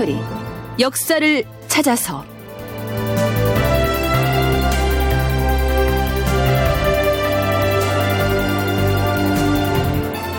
[0.00, 0.16] 다큐멘터리
[0.78, 2.24] 역사를 찾아서.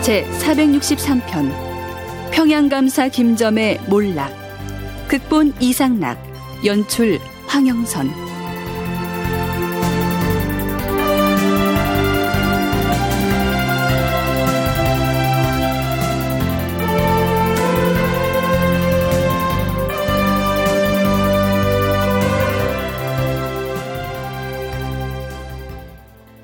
[0.02, 1.52] 제 463편
[2.32, 4.32] 평양감사 김점의 몰락
[5.06, 6.18] 극본 이상락
[6.64, 8.31] 연출 황영선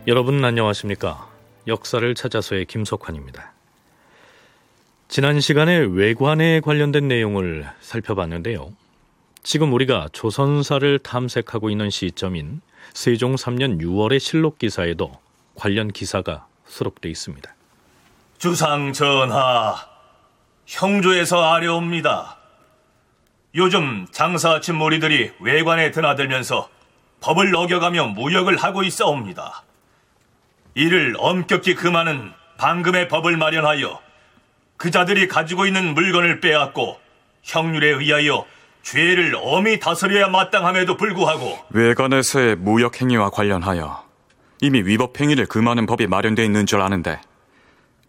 [0.09, 1.29] 여러분 안녕하십니까?
[1.67, 3.53] 역사를 찾아서의 김석환입니다.
[5.07, 8.73] 지난 시간에 외관에 관련된 내용을 살펴봤는데요.
[9.43, 12.63] 지금 우리가 조선사를 탐색하고 있는 시점인
[12.95, 15.13] 세종 3년 6월의 실록 기사에도
[15.55, 17.55] 관련 기사가 수록되어 있습니다.
[18.39, 19.77] 주상 전하,
[20.65, 22.39] 형조에서 아려옵니다.
[23.57, 26.71] 요즘 장사친 무리들이 외관에 드나들면서
[27.21, 29.65] 법을 어겨가며 무역을 하고 있어옵니다.
[30.79, 34.01] 이를 엄격히 금하는 방금의 법을 마련하여
[34.77, 37.01] 그자들이 가지고 있는 물건을 빼앗고
[37.43, 38.47] 형률에 의하여
[38.83, 44.05] 죄를 엄히 다스려야 마땅함에도 불구하고 외관에서의 무역 행위와 관련하여
[44.61, 47.21] 이미 위법 행위를 금하는 법이 마련되어 있는 줄 아는데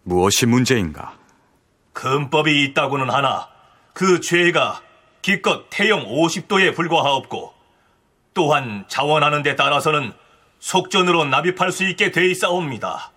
[0.04, 1.14] 무엇이 문제인가?
[1.92, 3.48] 금법이 있다고는 하나
[3.94, 4.80] 그 죄가
[5.22, 7.52] 기껏 태형 50도에 불과하옵고
[8.32, 10.12] 또한 자원하는 데 따라서는
[10.60, 13.12] 속전으로 납입할 수 있게 돼 있사옵니다.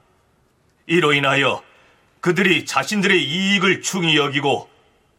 [0.87, 1.61] 이로 인하여
[2.19, 4.69] 그들이 자신들의 이익을 충히 여기고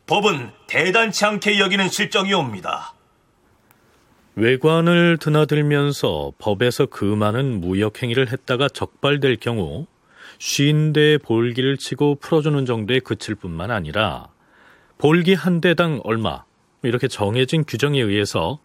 [0.07, 2.95] 법은 대단치 않게 여기는 실정이옵니다.
[4.37, 9.87] 외관을 드나들면서 법에서 그 많은 무역행위를 했다가 적발될 경우
[10.39, 14.29] 쉰대 볼기를 치고 풀어주는 정도에 그칠 뿐만 아니라
[14.99, 16.45] 볼기 한 대당 얼마
[16.83, 18.59] 이렇게 정해진 규정에 의해서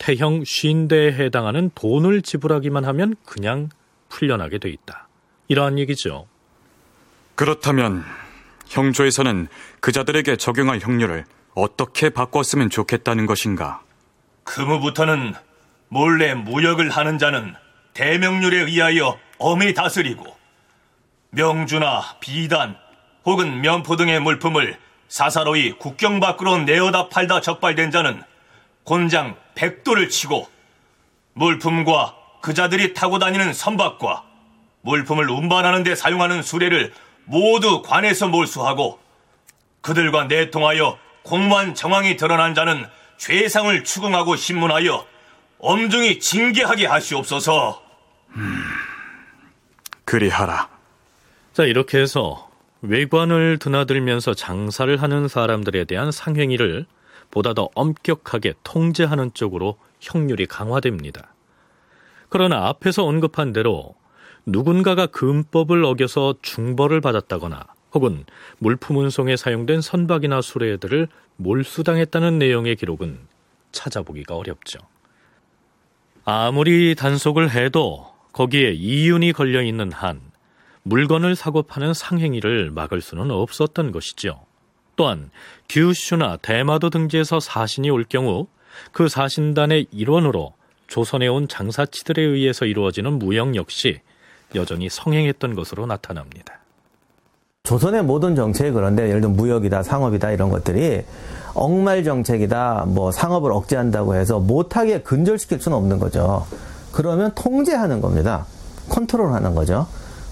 [0.00, 3.68] 태형 쉰대에 해당하는 돈을 지불하기만 하면 그냥
[4.08, 5.08] 풀려나게 돼 있다.
[5.48, 6.26] 이러한 얘기죠.
[7.34, 8.02] 그렇다면
[8.66, 9.48] 형조에서는
[9.80, 13.82] 그자들에게 적용할 형률을 어떻게 바꿨으면 좋겠다는 것인가?
[14.44, 15.34] 그무부터는
[15.88, 17.54] 몰래 무역을 하는 자는
[17.92, 20.24] 대명률에 의하여 엄히 다스리고
[21.30, 22.74] 명주나 비단
[23.26, 24.78] 혹은 면포 등의 물품을
[25.08, 28.22] 사사로이 국경 밖으로 내어다 팔다 적발된 자는
[28.84, 30.48] 곤장 백도를 치고
[31.34, 34.24] 물품과 그자들이 타고 다니는 선박과
[34.82, 36.92] 물품을 운반하는 데 사용하는 수레를
[37.24, 38.98] 모두 관에서 몰수하고
[39.82, 42.86] 그들과 내통하여 공무원 정황이 드러난 자는
[43.18, 45.06] 죄상을 추궁하고 신문하여
[45.58, 47.82] 엄중히 징계하게 하시옵소서.
[48.36, 48.62] 음,
[50.04, 50.68] 그리하라.
[51.52, 56.86] 자, 이렇게 해서 외관을 드나들면서 장사를 하는 사람들에 대한 상행위를
[57.30, 61.34] 보다 더 엄격하게 통제하는 쪽으로 형률이 강화됩니다.
[62.28, 63.94] 그러나 앞에서 언급한 대로
[64.46, 68.24] 누군가가 금법을 어겨서 중벌을 받았다거나 혹은
[68.58, 73.18] 물품 운송에 사용된 선박이나 수레들을 몰수당했다는 내용의 기록은
[73.72, 74.78] 찾아보기가 어렵죠.
[76.24, 80.20] 아무리 단속을 해도 거기에 이윤이 걸려 있는 한
[80.82, 84.44] 물건을 사고 파는 상행위를 막을 수는 없었던 것이죠.
[85.00, 85.30] 또한
[85.70, 88.48] 규슈나 대마도 등지에서 사신이 올 경우
[88.92, 90.52] 그 사신단의 일원으로
[90.88, 94.02] 조선에 온 장사치들에 의해서 이루어지는 무역 역시
[94.54, 96.58] 여전히 성행했던 것으로 나타납니다.
[97.62, 101.02] 조선의 모든 정책이 그런데 예를 들어 무역이다, 상업이다 이런 것들이
[101.54, 106.46] 억말 정책이다, 뭐 상업을 억제한다고 해서 못하게 근절시킬 수는 없는 거죠.
[106.92, 108.44] 그러면 통제하는 겁니다.
[108.90, 109.86] 컨트롤하는 거죠.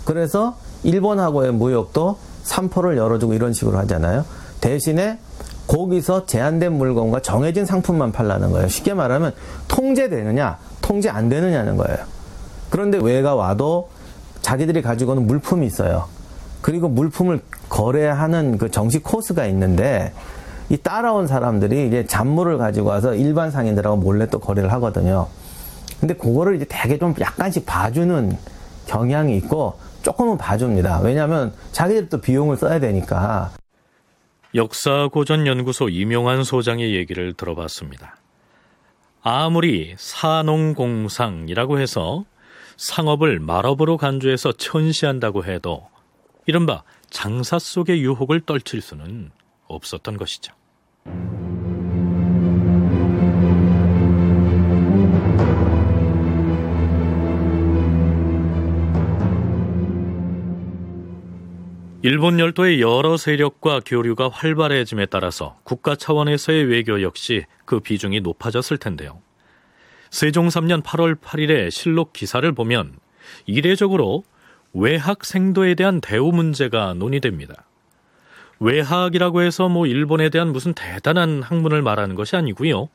[0.04, 4.26] 그래서 일본하고의 무역도 삼포를 열어주고 이런 식으로 하잖아요.
[4.60, 5.18] 대신에
[5.66, 8.68] 거기서 제한된 물건과 정해진 상품만 팔라는 거예요.
[8.68, 9.32] 쉽게 말하면
[9.68, 11.98] 통제되느냐, 통제 안 되느냐는 거예요.
[12.70, 13.90] 그런데 외가 와도
[14.40, 16.06] 자기들이 가지고는 물품이 있어요.
[16.62, 20.12] 그리고 물품을 거래하는 그 정식 코스가 있는데
[20.70, 25.28] 이 따라온 사람들이 이제 잔물을 가지고 와서 일반 상인들하고 몰래 또 거래를 하거든요.
[26.00, 28.36] 근데 그거를 이제 되게 좀 약간씩 봐주는
[28.86, 31.00] 경향이 있고 조금은 봐줍니다.
[31.00, 33.50] 왜냐하면 자기들도 비용을 써야 되니까.
[34.54, 38.16] 역사고전연구소 이명환 소장의 얘기를 들어봤습니다.
[39.22, 42.24] 아무리 사농공상이라고 해서
[42.76, 45.88] 상업을 말업으로 간주해서 천시한다고 해도
[46.46, 49.30] 이른바 장사 속의 유혹을 떨칠 수는
[49.66, 50.54] 없었던 것이죠.
[62.02, 69.20] 일본 열도의 여러 세력과 교류가 활발해짐에 따라서 국가 차원에서의 외교 역시 그 비중이 높아졌을 텐데요.
[70.08, 72.94] 세종 3년 8월 8일의 실록 기사를 보면
[73.46, 74.22] 이례적으로
[74.72, 77.64] 외학 생도에 대한 대우 문제가 논의됩니다.
[78.60, 82.88] 외학이라고 해서 뭐 일본에 대한 무슨 대단한 학문을 말하는 것이 아니고요.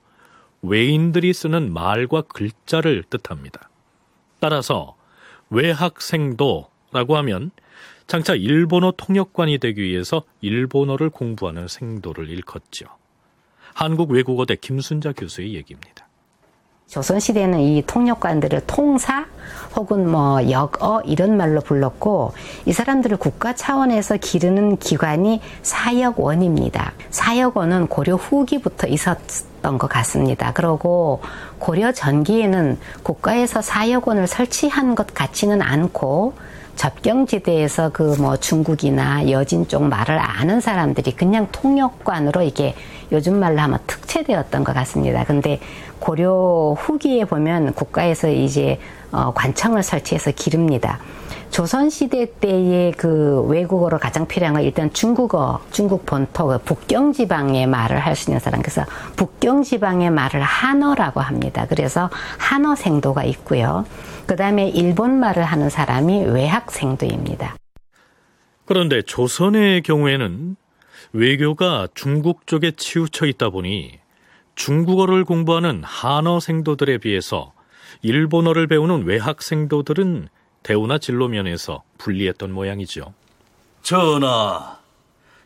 [0.62, 3.70] 외인들이 쓰는 말과 글자를 뜻합니다.
[4.40, 4.96] 따라서
[5.50, 7.52] 외학생도라고 하면
[8.08, 12.86] 장차 일본어 통역관이 되기 위해서 일본어를 공부하는 생도를 일컫죠.
[13.74, 16.08] 한국 외국어대 김순자 교수의 얘기입니다.
[16.88, 19.26] 조선시대는 이 통역관들을 통사
[19.76, 22.34] 혹은 뭐 역어 이런 말로 불렀고
[22.68, 26.94] 이 사람들을 국가 차원에서 기르는 기관이 사역원입니다.
[27.10, 30.54] 사역원은 고려 후기부터 있었던 것 같습니다.
[30.54, 31.22] 그리고
[31.58, 36.36] 고려 전기에는 국가에서 사역원을 설치한 것 같지는 않고
[36.76, 42.76] 접경지대에서 그 뭐 중국이나 여진 쪽 말을 아는 사람들이 그냥 통역관으로 이게
[43.12, 45.24] 요즘 말로 하면 특채되었던 것 같습니다.
[45.26, 45.60] 근데
[46.00, 48.80] 고려 후기에 보면 국가에서 이제
[49.12, 51.00] 어, 관청을 설치해서 기릅니다.
[51.52, 58.16] 조선시대 때의 그 외국어로 가장 필요한 건 일단 중국어, 중국 본토, 그 북경지방의 말을 할
[58.16, 58.62] 수 있는 사람.
[58.62, 58.84] 그래서
[59.18, 61.66] 북경지방의 말을 한어라고 합니다.
[61.70, 63.86] 그래서 한어 생도가 있고요.
[64.26, 67.56] 그 다음에 일본 말을 하는 사람이 외학생도입니다.
[68.66, 70.56] 그런데 조선의 경우에는
[71.12, 74.00] 외교가 중국 쪽에 치우쳐 있다 보니
[74.56, 77.54] 중국어를 공부하는 한어 생도들에 비해서
[78.02, 80.30] 일본어를 배우는 외학 생도들은
[80.64, 83.14] 대우나 진로 면에서 불리했던 모양이죠.
[83.82, 84.80] 전하,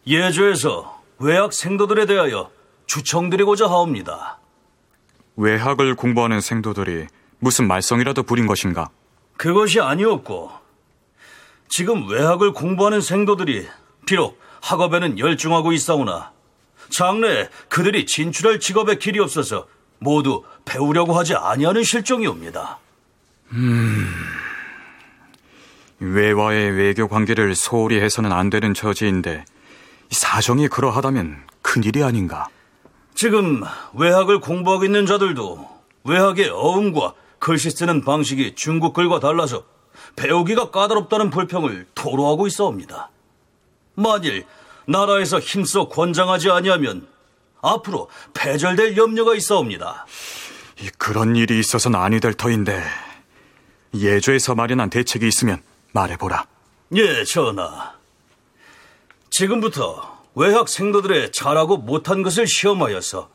[0.05, 2.51] 예조에서 외학 생도들에 대하여
[2.85, 4.37] 추청드리고자 하옵니다.
[5.35, 7.07] 외학을 공부하는 생도들이
[7.39, 8.89] 무슨 말썽이라도 부린 것인가?
[9.37, 10.51] 그것이 아니었고,
[11.69, 13.67] 지금 외학을 공부하는 생도들이
[14.05, 16.31] 비록 학업에는 열중하고 있사오나
[16.89, 19.67] 장래에 그들이 진출할 직업의 길이 없어서
[19.99, 22.79] 모두 배우려고 하지 아니하는 실정이옵니다.
[23.51, 24.07] 음,
[25.99, 29.45] 외와의 외교 관계를 소홀히 해서는 안 되는 처지인데
[30.11, 32.47] 사정이 그러하다면 큰일이 아닌가?
[33.15, 33.63] 지금
[33.93, 35.67] 외학을 공부하고 있는 자들도
[36.03, 39.63] 외학의 어음과 글씨 쓰는 방식이 중국 글과 달라서
[40.15, 43.09] 배우기가 까다롭다는 불평을 토로하고 있어옵니다.
[43.95, 44.45] 만일
[44.85, 47.07] 나라에서 힘써 권장하지 아니하면
[47.61, 50.05] 앞으로 패절될 염려가 있어옵니다.
[50.97, 52.83] 그런 일이 있어서는 아니 될 터인데
[53.93, 55.61] 예조에서 마련한 대책이 있으면
[55.93, 56.45] 말해보라.
[56.95, 57.93] 예, 전하.
[59.29, 63.29] 지금부터 외학 생도들의 잘하고 못한 것을 시험하여서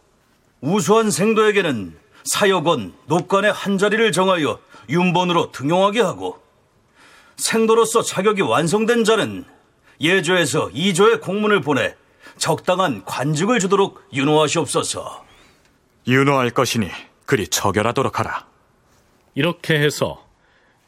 [0.60, 4.58] 우수한 생도에게는 사역원, 녹관의 한 자리를 정하여
[4.88, 6.40] 윤본으로 등용하게 하고
[7.36, 9.44] 생도로서 자격이 완성된 자는
[10.00, 11.94] 예조에서 2조의 공문을 보내
[12.36, 15.24] 적당한 관직을 주도록 윤호하시옵소서.
[16.06, 16.88] 윤호할 것이니
[17.26, 18.46] 그리 처결하도록 하라.
[19.34, 20.26] 이렇게 해서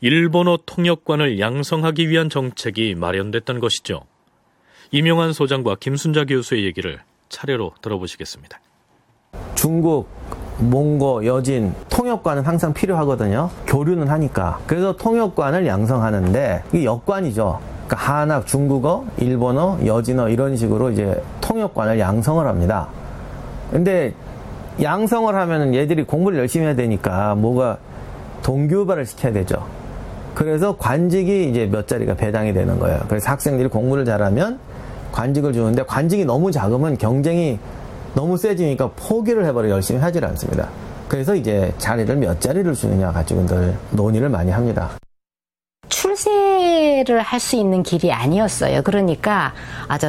[0.00, 4.06] 일본어 통역관을 양성하기 위한 정책이 마련됐던 것이죠.
[4.90, 8.60] 이명환 소장과 김순자 교수의 얘기를 차례로 들어보시겠습니다.
[9.54, 10.08] 중국,
[10.58, 13.50] 몽고, 여진, 통역관은 항상 필요하거든요.
[13.66, 14.58] 교류는 하니까.
[14.66, 17.58] 그래서 통역관을 양성하는데 이게 역관이죠.
[17.86, 22.88] 그러니까 한학, 중국어, 일본어, 여진어 이런 식으로 이제 통역관을 양성을 합니다.
[23.70, 24.14] 근데
[24.80, 27.78] 양성을 하면은 얘들이 공부를 열심히 해야 되니까 뭐가
[28.42, 29.64] 동교발을 시켜야 되죠.
[30.34, 33.00] 그래서 관직이 이제 몇 자리가 배당이 되는 거예요.
[33.08, 34.58] 그래서 학생들이 공부를 잘하면
[35.12, 37.58] 관직을 주는데 관직이 너무 작으면 경쟁이
[38.14, 40.68] 너무 세지니까 포기를 해버려 열심히 하질 않습니다.
[41.08, 44.90] 그래서 이제 자리를 몇 자리를 주느냐 가지고들 논의를 많이 합니다.
[45.88, 48.82] 출세를 할 수 있는 길이 아니었어요.
[48.82, 49.52] 그러니까
[49.86, 50.06] 아주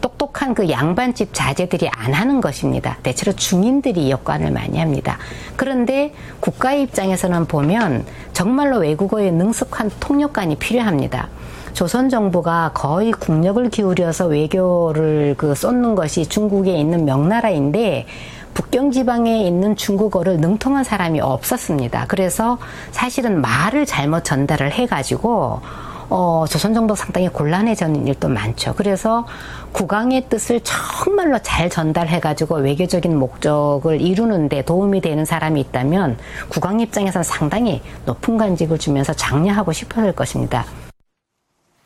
[0.00, 2.98] 똑똑한 그 양반집 자제들이 안 하는 것입니다.
[3.02, 5.18] 대체로 중인들이 역관을 많이 합니다.
[5.56, 11.28] 그런데 국가의 입장에서는 보면 정말로 외국어에 능숙한 통역관이 필요합니다.
[11.76, 18.06] 조선 정부가 거의 국력을 기울여서 외교를 그 쏟는 것이 중국에 있는 명나라인데
[18.54, 22.06] 북경 지방에 있는 중국어를 능통한 사람이 없었습니다.
[22.08, 22.56] 그래서
[22.92, 25.60] 사실은 말을 잘못 전달을 해가지고
[26.08, 28.72] 어, 조선 정부 상당히 곤란해지는 일도 많죠.
[28.74, 29.26] 그래서
[29.72, 36.16] 국왕의 뜻을 정말로 잘 전달해가지고 외교적인 목적을 이루는데 도움이 되는 사람이 있다면
[36.48, 40.64] 국왕 입장에서는 상당히 높은 관직을 주면서 장려하고 싶어질 것입니다.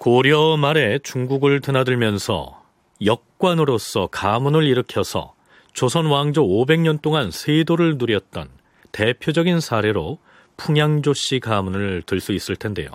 [0.00, 2.62] 고려 말에 중국을 드나들면서
[3.04, 5.35] 역관으로서 가문을 일으켜서
[5.75, 8.49] 조선 왕조 500년 동안 세도를 누렸던
[8.92, 10.16] 대표적인 사례로
[10.57, 12.88] 풍양조 씨 가문을 들 수 있을 텐데요.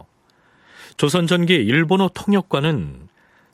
[0.97, 3.07] 조선 전기 일본어 통역관은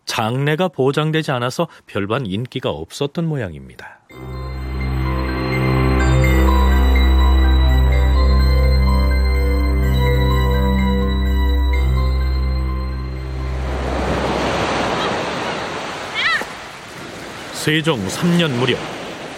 [0.05, 3.99] 장래가 보장되지 않아서 별반 인기가 없었던 모양입니다.
[17.61, 18.79] 세종 3년 무렵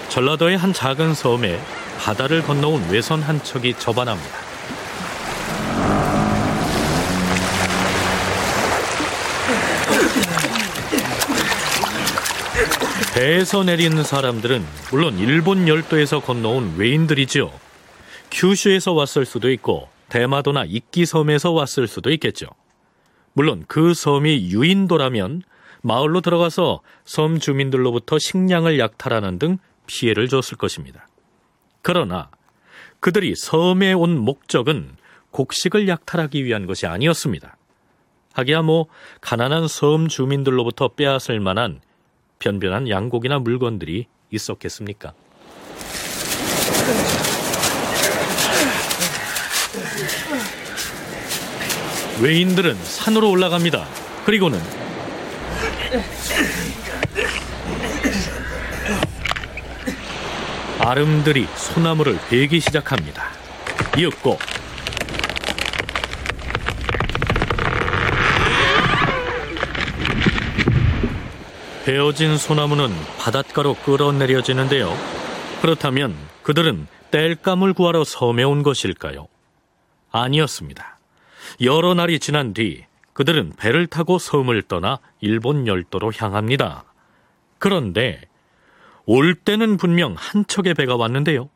[0.08, 1.60] 전라도의 한 작은 섬에
[2.00, 4.30] 바다를 건너온 외선 한 척이 접안합니다.
[13.14, 17.52] 배에서 내린 사람들은 물론 일본 열도에서 건너온 외인들이지요.
[18.32, 22.46] 큐슈에서 왔을 수도 있고 대마도나 이끼섬에서 왔을 수도 있겠죠.
[23.34, 25.44] 물론 그 섬이 유인도라면
[25.84, 31.08] 마을로 들어가서 섬 주민들로부터 식량을 약탈하는 등 피해를 줬을 것입니다.
[31.82, 32.30] 그러나
[33.02, 34.96] 그들이 섬에 온 목적은
[35.32, 37.58] 곡식을 약탈하기 위한 것이 아니었습니다.
[38.32, 38.88] 하기야 뭐
[39.20, 41.82] 가난한 섬 주민들로부터 빼앗을 만한
[42.40, 45.14] 변변한 양곡이나 물건들이 있었겠습니까?
[52.22, 53.86] 외인들은 산으로 올라갑니다.
[54.26, 54.60] 그리고는
[60.80, 63.24] 아름들이 소나무를 베기 시작합니다.
[63.98, 64.38] 이윽고
[71.86, 74.96] 베어진 소나무는 바닷가로 끌어내려지는데요.
[75.62, 79.28] 그렇다면 그들은 땔감을 구하러 섬에 온 것일까요?
[80.12, 81.00] 아니었습니다.
[81.62, 86.86] 여러 날이 지난 뒤 그들은 배를 타고 섬을 떠나 일본 열도로 향합니다.
[87.60, 88.22] 그런데
[89.06, 91.50] 올 때는 분명 한 척의 배가 왔는데요.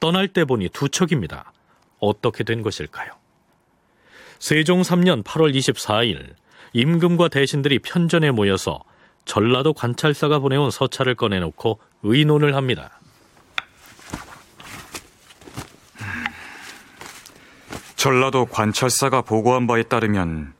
[0.00, 1.52] 떠날 때 보니 두 척입니다.
[1.98, 3.12] 어떻게 된 것일까요?
[4.38, 6.34] 세종 3년 8월 24일
[6.72, 8.82] 임금과 대신들이 편전에 모여서
[9.24, 12.98] 전라도 관찰사가 보내온 서찰을 꺼내놓고 의논을 합니다.
[17.94, 20.54] 전라도 관찰사가 보고한 바에 따르면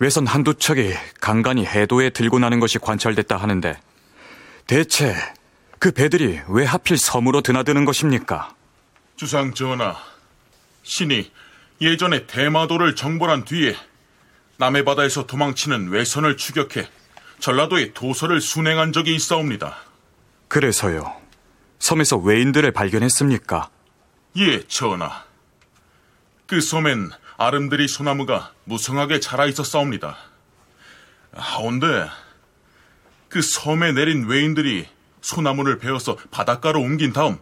[0.00, 3.78] 외선 한두 척이 간간히 해도에 들고 나는 것이 관찰됐다 하는데
[4.66, 5.14] 대체
[5.78, 8.54] 그 배들이 왜 하필 섬으로 드나드는 것입니까?
[9.16, 9.94] 주상 전하,
[10.84, 11.30] 신이
[11.82, 13.76] 예전에 대마도를 정벌한 뒤에
[14.56, 16.88] 남해 바다에서 도망치는 외선을 추격해
[17.38, 19.76] 전라도에 도서를 순행한 적이 있사옵니다.
[20.48, 21.14] 그래서요.
[21.78, 23.68] 섬에서 외인들을 발견했습니까?
[24.38, 25.24] 예, 전하.
[26.46, 27.10] 그 섬엔
[27.44, 30.16] 아름드리 소나무가 무성하게 자라 있었사옵니다.
[31.32, 32.06] 하온데
[33.28, 34.86] 그 섬에 내린 외인들이
[35.22, 37.38] 소나무를 베어서 바닷가로 옮긴 다음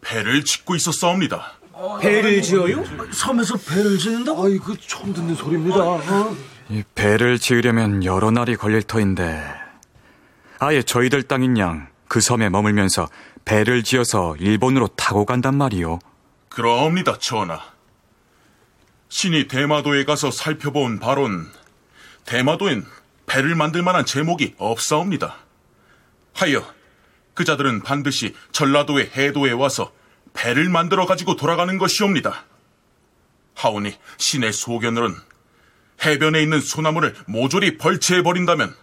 [0.00, 1.52] 배를 짓고 있었사옵니다.
[2.00, 2.84] 배를 지어요?
[3.12, 4.44] 섬에서 배를 짓는다고?
[4.44, 5.78] 아이, 그 처음 듣는 소리입니다.
[5.78, 6.36] 어?
[6.68, 9.42] 이 배를 지으려면 여러 날이 걸릴 터인데
[10.58, 13.08] 아예 저희들 땅인 양 그 섬에 머물면서
[13.44, 16.00] 배를 지어서 일본으로 타고 간단 말이요.
[16.48, 17.60] 그러옵니다, 전하.
[19.10, 21.50] 신이 대마도에 가서 살펴본 바론
[22.24, 22.86] 대마도엔
[23.26, 25.36] 배를 만들 만한 제목이 없사옵니다.
[26.32, 26.64] 하여
[27.34, 29.92] 그 자들은 반드시 전라도의 해도에 와서
[30.32, 32.44] 배를 만들어 가지고 돌아가는 것이옵니다.
[33.54, 35.16] 하오니 신의 소견으로는
[36.04, 38.74] 해변에 있는 소나무를 모조리 벌채해 버린다면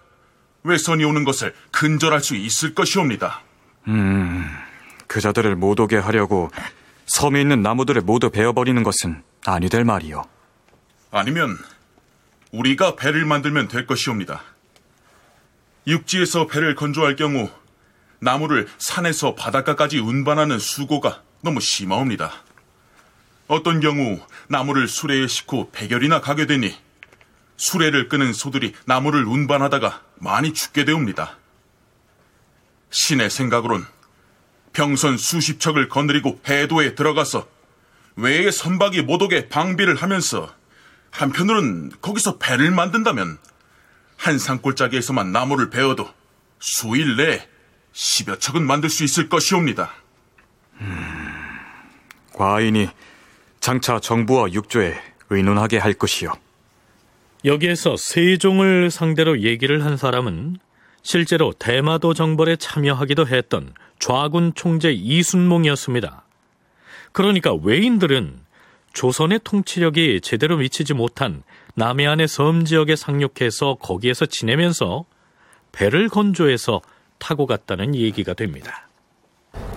[0.63, 3.41] 외선이 오는 것을 근절할 수 있을 것이옵니다.
[3.88, 4.46] 음,
[5.07, 6.51] 그자들을 못 오게 하려고
[7.05, 10.25] 섬에 있는 나무들을 모두 베어 버리는 것은 아니 될 말이요.
[11.09, 11.57] 아니면
[12.51, 14.43] 우리가 배를 만들면 될 것이옵니다.
[15.87, 17.49] 육지에서 배를 건조할 경우
[18.19, 22.33] 나무를 산에서 바닷가까지 운반하는 수고가 너무 심하옵니다.
[23.47, 26.75] 어떤 경우 나무를 수레에 싣고 백열이나 가게 되니
[27.55, 31.37] 수레를 끄는 소들이 나무를 운반하다가 많이 죽게 되옵니다.
[32.89, 33.85] 신의 생각으론
[34.73, 37.47] 병선 수십 척을 거느리고 해도에 들어가서
[38.17, 40.53] 외의 선박이 못 오게 방비를 하면서
[41.12, 43.38] 한편으론 거기서 배를 만든다면
[44.17, 46.09] 한 산골짜기에서만 나무를 베어도
[46.59, 47.47] 수일 내에
[47.93, 49.91] 십여 척은 만들 수 있을 것이옵니다.
[50.81, 50.97] 음,
[52.33, 52.89] 과인이
[53.59, 56.33] 장차 정부와 육조에 의논하게 할 것이요.
[57.45, 60.57] 여기에서 세종을 상대로 얘기를 한 사람은
[61.03, 66.26] 실제로 대마도 정벌에 참여하기도 했던 좌군 총재 이순몽이었습니다.
[67.17, 68.41] 그러니까 외인들은
[68.93, 71.41] 조선의 통치력이 제대로 미치지 못한
[71.74, 75.05] 남해안의 섬 지역에 상륙해서 거기에서 지내면서
[75.71, 76.79] 배를 건조해서
[77.17, 78.88] 타고 갔다는 얘기가 됩니다.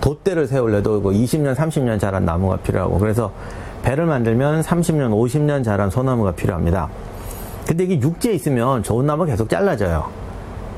[0.03, 3.33] 돛대를 세우려도 20년, 30년 자란 나무가 필요하고 그래서
[3.85, 6.91] 배를 만들면 30년, 50년 자란 소나무가 필요합니다.
[7.67, 10.13] 근데 이게 육지에 있으면 좋은 나무가 계속 잘라져요.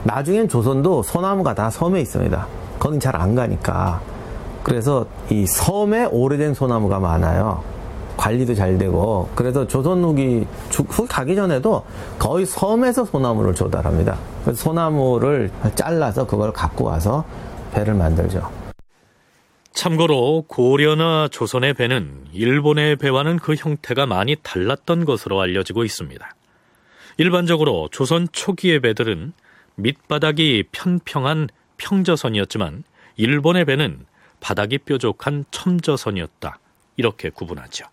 [0.04, 2.46] 나중엔 조선도 소나무가 다 섬에 있습니다.
[2.78, 4.11] 거긴 잘 안 가니까.
[4.62, 7.62] 그래서 이 섬에 오래된 소나무가 많아요.
[8.16, 11.84] 관리도 잘 되고 그래서 조선 후기 후 가기 전에도
[12.18, 14.16] 거의 섬에서 소나무를 조달합니다.
[14.54, 17.24] 소나무를 잘라서 그걸 갖고 와서
[17.72, 18.48] 배를 만들죠.
[19.72, 26.34] 참고로 고려나 조선의 배는 일본의 배와는 그 형태가 많이 달랐던 것으로 알려지고 있습니다.
[27.16, 29.32] 일반적으로 조선 초기의 배들은
[29.76, 32.84] 밑바닥이 편평한 평저선이었지만
[33.16, 34.04] 일본의 배는
[34.42, 36.58] 바닥이 뾰족한 첨저선이었다.
[36.96, 37.86] 이렇게 구분하죠.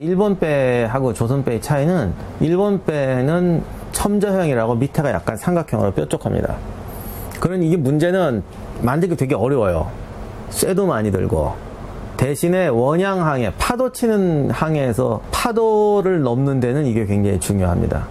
[0.00, 6.56] 일본 배하고 조선 배의 차이는 일본 배는 첨저형이라고 밑에가 약간 삼각형으로 뾰족합니다.
[7.38, 8.42] 그런 이게 문제는
[8.80, 9.90] 만들기 되게 어려워요.
[10.50, 11.54] 쇠도 많이 들고
[12.16, 18.08] 대신에 원양 항해 파도 치는 항해에서 파도를 넘는 데는 이게 굉장히 중요합니다.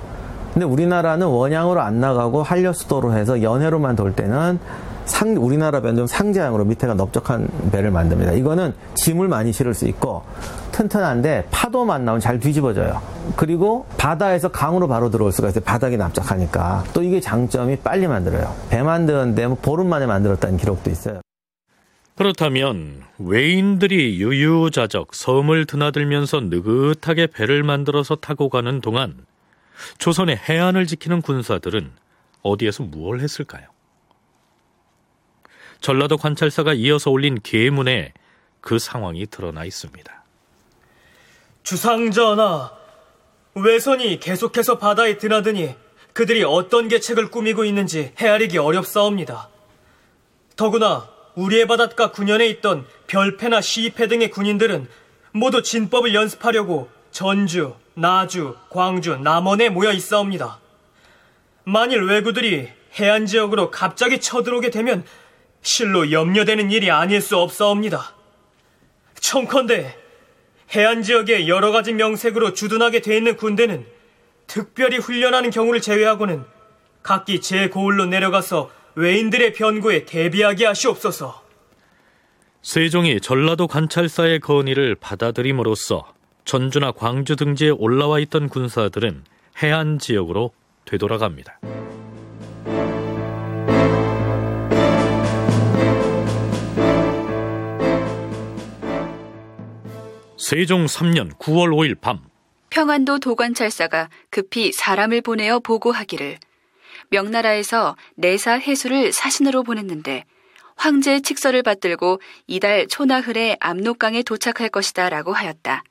[0.54, 4.60] 근데 우리나라는 원양으로 안 나가고 한려수도로 해서 연해로만 돌 때는
[5.08, 8.34] 상, 우리나라 배는 좀 상제항으로 밑에가 넓적한 배를 만듭니다.
[8.34, 10.24] 이거는 짐을 많이 실을 수 있고
[10.74, 13.02] 튼튼한데 파도만 나오면 잘 뒤집어져요.
[13.36, 15.64] 그리고 바다에서 강으로 바로 들어올 수가 있어요.
[15.64, 16.84] 바닥이 납작하니까.
[16.94, 18.54] 또 이게 장점이 빨리 만들어요.
[18.70, 21.22] 배 만드는데 뭐 보름 만에 만들었다는 기록도 있어요.
[22.16, 29.26] 그렇다면 외인들이 유유자적 섬을 드나들면서 느긋하게 배를 만들어서 타고 가는 동안
[30.00, 31.92] 조선의 해안을 지키는 군사들은
[32.42, 33.68] 어디에서 무엇을 했을까요?
[35.82, 38.14] 전라도 관찰사가 이어서 올린 계문에
[38.62, 40.24] 그 상황이 드러나 있습니다.
[41.64, 42.72] 주상전하,
[43.56, 45.76] 외선이 계속해서 바다에 드나드니
[46.14, 49.50] 그들이 어떤 계책을 꾸미고 있는지 헤아리기 어렵사옵니다.
[50.56, 54.88] 더구나 우리의 바닷가 군현에 있던 별패나 시패 등의 군인들은
[55.32, 60.60] 모두 진법을 연습하려고 전주, 나주, 광주, 남원에 모여 있사옵니다.
[61.64, 65.04] 만일 왜구들이 해안 지역으로 갑자기 쳐들어오게 되면
[65.68, 68.16] 실로 염려되는 일이 아닐 수 없사옵니다.
[69.20, 69.98] 청컨대
[70.74, 73.86] 해안 지역에 여러 가지 명색으로 주둔하게 돼 있는 군대는
[74.48, 76.46] 특별히 훈련하는 경우를 제외하고는
[77.04, 81.44] 각기 제 고을로 내려가서 외인들의 변고에 대비하게 하시옵소서.
[82.62, 86.14] 세종이 전라도 관찰사의 건의를 받아들임으로써
[86.46, 89.26] 전주나 광주 등지에 올라와 있던 군사들은
[89.62, 90.54] 해안 지역으로
[90.86, 91.60] 되돌아갑니다.
[100.40, 102.20] 세종 3년 9월 5일 밤
[102.70, 106.38] 평안도 도관찰사가 급히 사람을 보내어 보고하기를
[107.10, 110.26] 명나라에서 내사 해수를 사신으로 보냈는데
[110.76, 115.84] 황제의 칙서를 받들고 이달 초나흘에 압록강에 도착할 것이다 라고 하였다.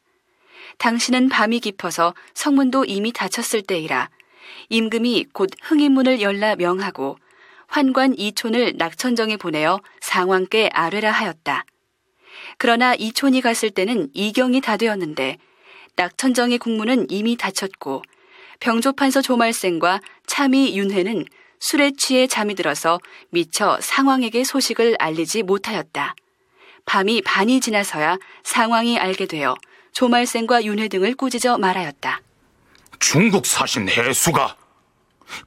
[0.79, 4.11] 당신은 밤이 깊어서 성문도 이미 닫혔을 때이라
[4.69, 7.19] 임금이 곧 흥인문을 열라 명하고
[7.67, 11.65] 환관 이촌을 낙천정에 보내어 상왕께 아뢰라 하였다.
[12.59, 15.39] 그러나 이촌이 갔을 때는 이경이 다 되었는데
[15.97, 18.03] 낙천정의 국문은 이미 닫혔고
[18.61, 21.25] 병조판서 조말생과 참이 윤회는
[21.59, 22.99] 술에 취해 잠이 들어서
[23.31, 26.15] 미처 상왕에게 소식을 알리지 못하였다.
[26.85, 29.57] 밤이 반이 지나서야 상왕이 알게 되어
[29.93, 32.21] 조말생과 윤회 등을 꾸짖어 말하였다.
[32.99, 34.57] 중국 사신 해수가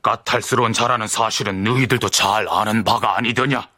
[0.02, 3.70] 까탈스러운 자라는 사실은 너희들도 잘 아는 바가 아니더냐?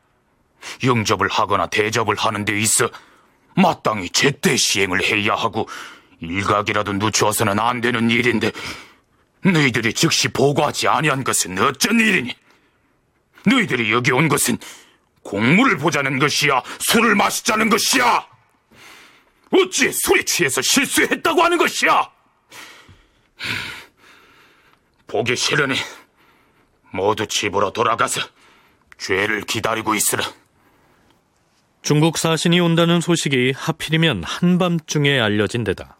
[0.83, 2.89] 영접을 하거나 대접을 하는 데 있어
[3.55, 5.67] 마땅히 제때 시행을 해야 하고
[6.19, 8.51] 일각이라도 늦추어서는 안 되는 일인데
[9.43, 12.35] 너희들이 즉시 보고하지 아니한 것은 어쩐 일이니?
[13.45, 14.57] 너희들이 여기 온 것은
[15.23, 18.27] 공물을 보자는 것이야, 술을 마시자는 것이야.
[19.51, 22.09] 어찌 술에 취해서 실수했다고 하는 것이야?
[25.07, 25.75] 보기 싫으니
[26.91, 28.21] 모두 집으로 돌아가서
[28.97, 30.23] 죄를 기다리고 있으라.
[31.81, 35.97] 중국 사신이 온다는 소식이 하필이면 한밤중에 알려진 데다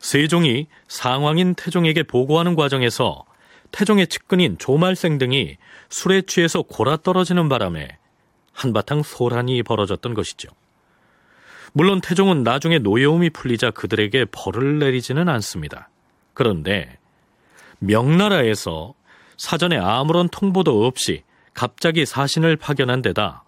[0.00, 3.24] 세종이 상황인 태종에게 보고하는 과정에서
[3.70, 5.56] 태종의 측근인 조말생 등이
[5.88, 7.88] 술에 취해서 골아 떨어지는 바람에
[8.52, 10.48] 한바탕 소란이 벌어졌던 것이죠.
[11.72, 15.90] 물론 태종은 나중에 노여움이 풀리자 그들에게 벌을 내리지는 않습니다.
[16.34, 16.98] 그런데
[17.78, 18.94] 명나라에서
[19.36, 21.22] 사전에 아무런 통보도 없이
[21.54, 23.44] 갑자기 사신을 파견한 데다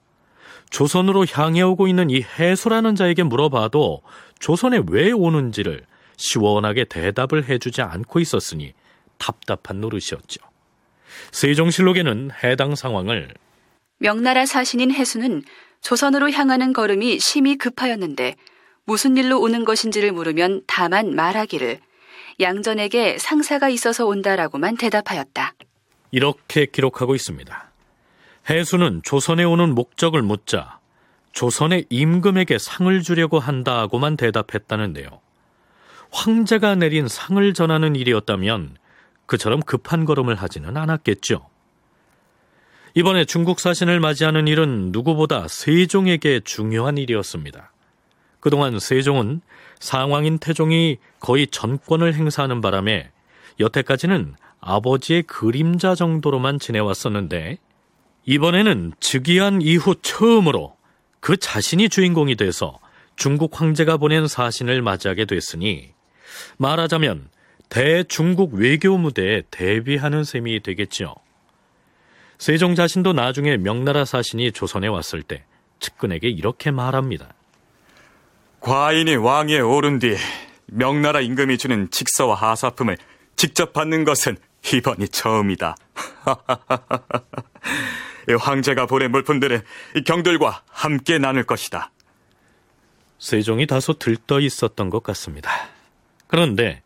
[0.70, 4.02] 조선으로 향해 오고 있는 이 해수라는 자에게 물어봐도
[4.38, 5.84] 조선에 왜 오는지를
[6.16, 8.72] 시원하게 대답을 해주지 않고 있었으니
[9.18, 10.40] 답답한 노릇이었죠.
[11.32, 13.34] 세종실록에는 해당 상황을
[13.98, 15.42] 명나라 사신인 해수는
[15.82, 18.36] 조선으로 향하는 걸음이 심히 급하였는데
[18.84, 21.80] 무슨 일로 오는 것인지를 물으면 다만 말하기를
[22.40, 25.54] 양전에게 상사가 있어서 온다라고만 대답하였다.
[26.10, 27.69] 이렇게 기록하고 있습니다.
[28.50, 30.80] 해수는 조선에 오는 목적을 묻자
[31.32, 35.08] 조선의 임금에게 상을 주려고 한다고만 대답했다는데요.
[36.10, 38.76] 황제가 내린 상을 전하는 일이었다면
[39.26, 41.46] 그처럼 급한 걸음을 하지는 않았겠죠.
[42.94, 47.72] 이번에 중국 사신을 맞이하는 일은 누구보다 세종에게 중요한 일이었습니다.
[48.40, 49.42] 그동안 세종은
[49.78, 53.10] 상황인 태종이 거의 전권을 행사하는 바람에
[53.60, 57.58] 여태까지는 아버지의 그림자 정도로만 지내왔었는데
[58.30, 60.76] 이번에는 즉위한 이후 처음으로
[61.18, 62.78] 그 자신이 주인공이 돼서
[63.16, 65.90] 중국 황제가 보낸 사신을 맞이하게 됐으니
[66.56, 67.28] 말하자면
[67.70, 71.12] 대중국 외교 무대에 대비하는 셈이 되겠지요.
[72.38, 75.42] 세종 자신도 나중에 명나라 사신이 조선에 왔을 때
[75.80, 77.34] 측근에게 이렇게 말합니다.
[78.60, 80.16] 과인이 왕위에 오른 뒤
[80.66, 82.96] 명나라 임금이 주는 직서와 하사품을
[83.34, 84.36] 직접 받는 것은
[84.72, 85.74] 이번이 처음이다.
[88.38, 89.62] 황제가 보낸 물품들은
[90.06, 91.90] 경들과 함께 나눌 것이다.
[93.18, 95.50] 세종이 다소 들떠 있었던 것 같습니다.
[96.26, 96.82] 그런데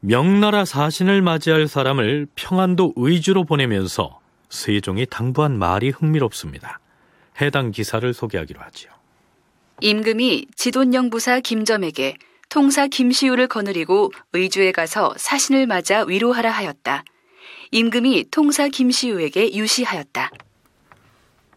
[0.00, 6.80] 명나라 사신을 맞이할 사람을 평안도 의주로 보내면서 세종이 당부한 말이 흥미롭습니다.
[7.40, 8.90] 해당 기사를 소개하기로 하지요.
[9.80, 12.16] 임금이 지돈영 부사 김점에게
[12.48, 17.04] 통사 김시우를 거느리고 의주에 가서 사신을 맞아 위로하라 하였다.
[17.70, 20.30] 임금이 통사 김시우에게 유시하였다.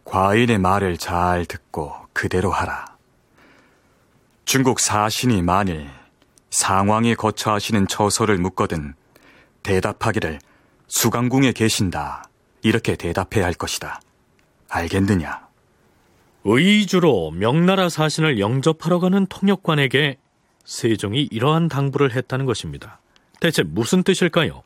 [0.04, 2.96] 과인의 말을 잘 듣고 그대로 하라.
[4.44, 5.88] 중국 사신이 만일
[6.50, 8.94] 상황에 거쳐 하시는 처서를 묻거든
[9.62, 10.40] 대답하기를
[10.88, 12.24] 수강궁에 계신다.
[12.62, 14.00] 이렇게 대답해야 할 것이다.
[14.68, 15.48] 알겠느냐?
[16.44, 20.18] 의주로 명나라 사신을 영접하러 가는 통역관에게
[20.64, 23.00] 세종이 이러한 당부를 했다는 것입니다.
[23.40, 24.62] 대체 무슨 뜻일까요?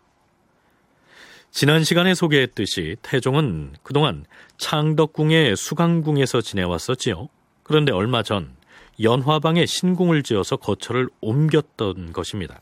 [1.55, 4.25] 지난 시간에 소개했듯이 태종은 그동안
[4.59, 7.29] 창덕궁의 수강궁에서 지내왔었지요.
[7.63, 8.57] 그런데 얼마 전
[9.01, 12.61] 연화방에 신궁을 지어서 거처를 옮겼던 것입니다.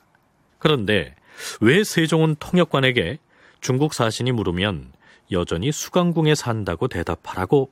[0.59, 1.15] 그런데
[1.63, 3.19] 왜 세종은 통역관에게
[3.63, 4.93] 중국 사신이 물으면
[5.31, 7.71] 여전히 수강궁에 산다고 대답하라고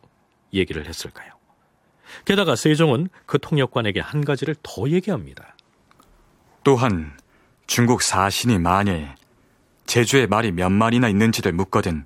[0.54, 1.35] 얘기를 했을까요?
[2.24, 5.54] 게다가 세종은 그 통역관에게 한 가지를 더 얘기합니다.
[6.64, 7.12] 또한
[7.66, 9.19] 중국 사신이 만일
[9.90, 12.05] 제주에 말이 몇 마리나 있는지를 묻거든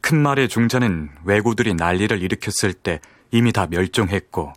[0.00, 3.00] 큰 말의 중자는 왜구들이 난리를 일으켰을 때
[3.32, 4.52] 이미 다 멸종했고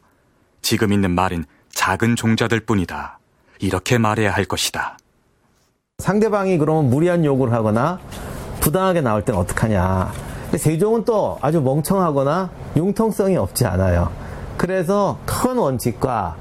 [0.62, 3.17] 지금 있는 말은 작은 종자들 뿐이다.
[3.62, 5.00] 이렇게 말해야 할 것이다.
[5.97, 8.00] 상대방이 그러면 무리한 요구를 하거나
[8.60, 10.12] 부당하게 나올 땐 어떡하냐.
[10.43, 14.12] 근데 세종은 또 아주 멍청하거나 융통성이 없지 않아요.
[14.58, 16.36] 그래서 큰 원칙과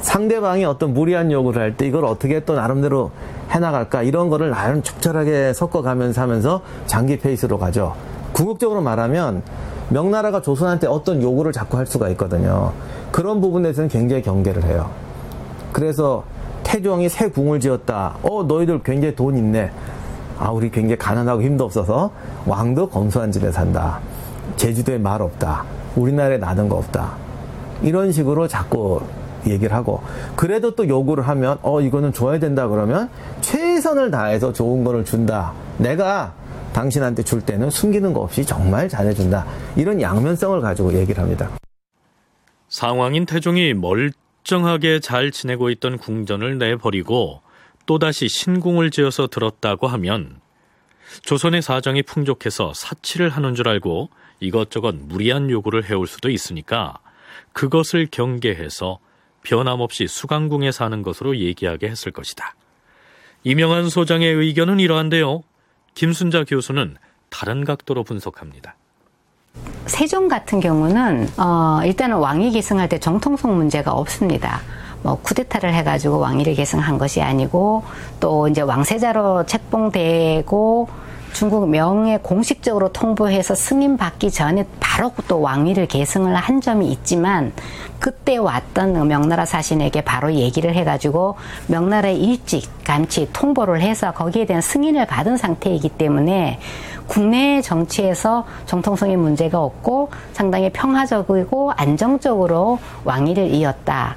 [0.00, 3.10] 상대방이 어떤 무리한 요구를 할 때 이걸 어떻게 또 나름대로
[3.50, 7.94] 해나갈까 이런 거를 나름 적절하게 섞어가면서 하면서 장기 페이스로 가죠.
[8.32, 9.42] 궁극적으로 말하면
[9.88, 12.72] 명나라가 조선한테 어떤 요구를 자꾸 할 수가 있거든요.
[13.10, 14.90] 그런 부분에서는 굉장히 경계를 해요.
[15.72, 16.24] 그래서
[16.62, 18.16] 태종이 새 궁을 지었다.
[18.22, 19.70] 어, 너희들 굉장히 돈 있네.
[20.38, 22.10] 아, 우리 굉장히 가난하고 힘도 없어서
[22.46, 24.00] 왕도 검소한 집에 산다.
[24.56, 25.64] 제주도에 말 없다.
[25.96, 27.12] 우리나라에 나는 거 없다.
[27.82, 29.00] 이런 식으로 자꾸
[29.50, 30.02] 얘기를 하고
[30.36, 35.52] 그래도 또 요구를 하면 어 이거는 줘야 된다 그러면 최선을 다해서 좋은 거를 준다.
[35.78, 36.34] 내가
[36.72, 39.46] 당신한테 줄 때는 숨기는 거 없이 정말 잘해준다.
[39.76, 41.50] 이런 양면성을 가지고 얘기를 합니다.
[42.68, 47.40] 상황인 태종이 멀쩡하게 잘 지내고 있던 궁전을 내버리고
[47.86, 50.40] 또다시 신궁을 지어서 들었다고 하면
[51.22, 56.98] 조선의 사정이 풍족해서 사치를 하는 줄 알고 이것저것 무리한 요구를 해올 수도 있으니까
[57.52, 58.98] 그것을 경계해서
[59.42, 62.54] 변함없이 수강궁에 사는 것으로 얘기하게 했을 것이다.
[63.44, 65.42] 이명한 소장의 의견은 이러한데요.
[65.94, 66.96] 김순자 교수는
[67.30, 68.76] 다른 각도로 분석합니다.
[69.86, 74.60] 세종 같은 경우는 어, 일단은 왕위 계승할 때 정통성 문제가 없습니다.
[75.02, 77.84] 뭐 쿠데타를 해가지고 왕위를 계승한 것이 아니고
[78.20, 80.88] 또 이제 왕세자로 책봉되고
[81.32, 87.52] 중국 명에 공식적으로 통보해서 승인 받기 전에 바로 또 왕위를 계승을 한 점이 있지만
[87.98, 91.36] 그때 왔던 명나라 사신에게 바로 얘기를 해가지고
[91.66, 96.60] 명나라에 일찍 감치 통보를 해서 거기에 대한 승인을 받은 상태이기 때문에
[97.06, 104.16] 국내 정치에서 정통성의 문제가 없고 상당히 평화적이고 안정적으로 왕위를 이었다.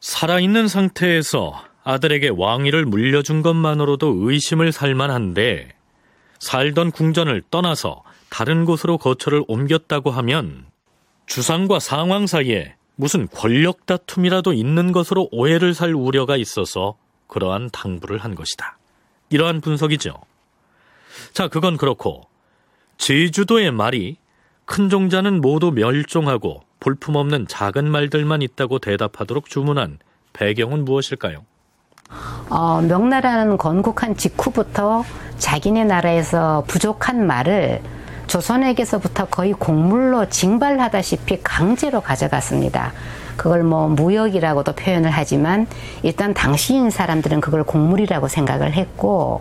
[0.00, 5.68] 살아있는 상태에서 아들에게 왕위를 물려준 것만으로도 의심을 살 만한데
[6.40, 10.66] 살던 궁전을 떠나서 다른 곳으로 거처를 옮겼다고 하면
[11.26, 16.96] 주상과 상황 사이에 무슨 권력 다툼이라도 있는 것으로 오해를 살 우려가 있어서
[17.28, 18.78] 그러한 당부를 한 것이다.
[19.30, 20.14] 이러한 분석이죠.
[21.32, 22.22] 자, 그건 그렇고
[22.98, 24.16] 제주도의 말이
[24.64, 29.98] 큰 종자는 모두 멸종하고 볼품없는 작은 말들만 있다고 대답하도록 주문한
[30.32, 31.44] 배경은 무엇일까요?
[32.48, 35.04] 어, 명나라는 건국한 직후부터
[35.38, 37.80] 자기네 나라에서 부족한 말을
[38.26, 42.92] 조선에게서부터 거의 곡물로 징발하다시피 강제로 가져갔습니다.
[43.36, 45.66] 그걸 뭐 무역이라고도 표현을 하지만
[46.02, 49.40] 일단 당시인 사람들은 그걸 곡물이라고 생각을 했고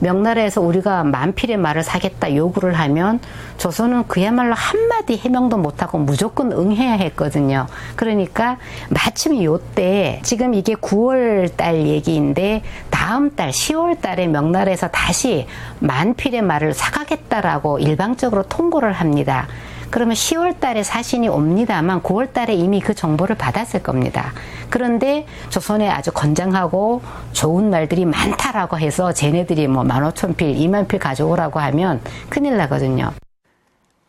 [0.00, 3.20] 명나라에서 우리가 만필의 말을 사겠다 요구를 하면
[3.58, 7.66] 조선은 그야말로 한마디 해명도 못하고 무조건 응해야 했거든요.
[7.96, 8.58] 그러니까
[8.88, 15.46] 마침 요때 지금 이게 9월 달 얘기인데 다음 달 10월 달에 명나라에서 다시
[15.80, 19.46] 만필의 말을 사가겠다라고 일방적으로 통보를 합니다.
[19.90, 24.32] 그러면 10월 달에 사신이 옵니다만 9월 달에 이미 그 정보를 받았을 겁니다.
[24.70, 32.00] 그런데 조선에 아주 건장하고 좋은 말들이 많다라고 해서 쟤네들이 뭐 15,000필, 2만 필 가져오라고 하면
[32.28, 33.12] 큰일 나거든요.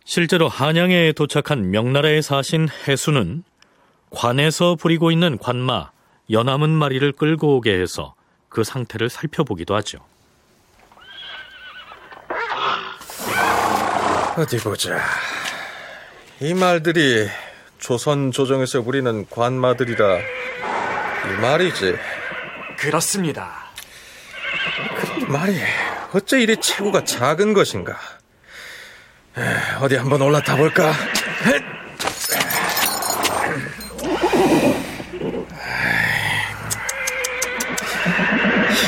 [0.06, 3.44] 실제로 한양에 도착한 명나라의 사신 해수는
[4.12, 5.90] 관에서 부리고 있는 관마
[6.30, 8.14] 연암은 마리를 끌고 오게 해서
[8.50, 10.00] 그 상태를 살펴보기도 하죠.
[14.38, 14.98] 어디 보자.
[16.42, 17.30] 이 말들이
[17.78, 21.96] 조선 조정에서 부리는 관마들이라 이 말이지.
[22.78, 23.52] 그렇습니다.
[25.20, 25.56] 이 말이
[26.14, 27.96] 어째 이리 체구가 작은 것인가?
[29.38, 29.42] 에,
[29.82, 30.92] 어디 한번 올라타 볼까?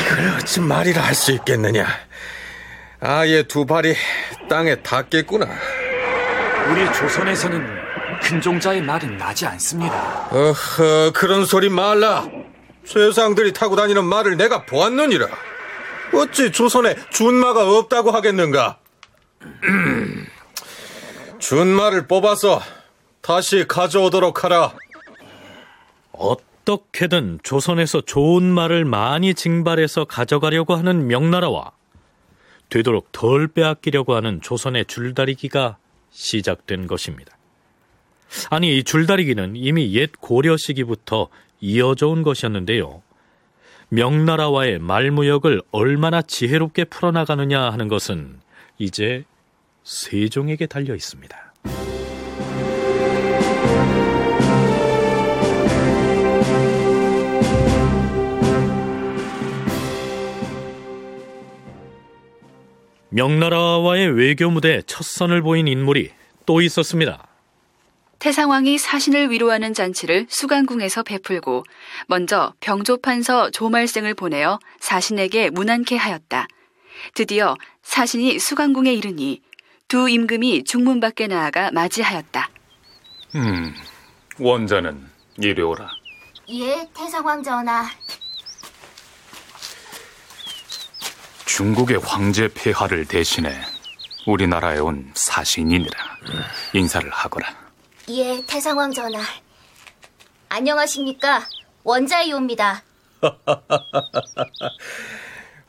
[0.00, 1.86] 이걸 어찌 말이라 할 수 있겠느냐?
[3.00, 3.94] 아예 두 발이
[4.48, 5.46] 땅에 닿겠구나.
[6.70, 7.66] 우리 조선에서는
[8.22, 10.28] 근종자의 말은 나지 않습니다.
[10.30, 12.26] 어허, 그런 소리 말라.
[12.84, 15.26] 세상들이 타고 다니는 말을 내가 보았느니라.
[16.14, 18.78] 어찌 조선에 준마가 없다고 하겠는가?
[21.38, 22.62] 준마를 뽑아서
[23.20, 24.74] 다시 가져오도록 하라.
[26.12, 31.72] 어떻게든 조선에서 좋은 말을 많이 징발해서 가져가려고 하는 명나라와
[32.70, 35.76] 되도록 덜 빼앗기려고 하는 조선의 줄다리기가
[36.14, 37.36] 시작된 것입니다.
[38.50, 41.28] 아니, 이 줄다리기는 이미 옛 고려 시기부터
[41.60, 43.02] 이어져 온 것이었는데요.
[43.90, 48.40] 명나라와의 말무역을 얼마나 지혜롭게 풀어나가느냐 하는 것은
[48.78, 49.24] 이제
[49.82, 51.53] 세종에게 달려 있습니다.
[63.14, 66.10] 명나라와의 외교 무대에 첫 선을 보인 인물이
[66.46, 67.24] 또 있었습니다.
[68.18, 71.62] 태상왕이 사신을 위로하는 잔치를 수강궁에서 베풀고
[72.08, 76.48] 먼저 병조판서 조말생을 보내어 사신에게 문안케 하였다.
[77.14, 79.42] 드디어 사신이 수강궁에 이르니
[79.86, 82.50] 두 임금이 중문 밖에 나아가 맞이하였다.
[83.36, 83.74] 음,
[84.40, 85.06] 원자는
[85.38, 85.88] 이리 오라.
[86.48, 87.84] 예, 태상왕 전하.
[91.54, 93.54] 중국의 황제 폐하를 대신해
[94.26, 95.96] 우리나라에 온 사신이니라.
[96.72, 97.46] 인사를 하거라.
[98.08, 99.22] 예, 태상왕 전하.
[100.48, 101.46] 안녕하십니까?
[101.84, 102.82] 원자이옵니다.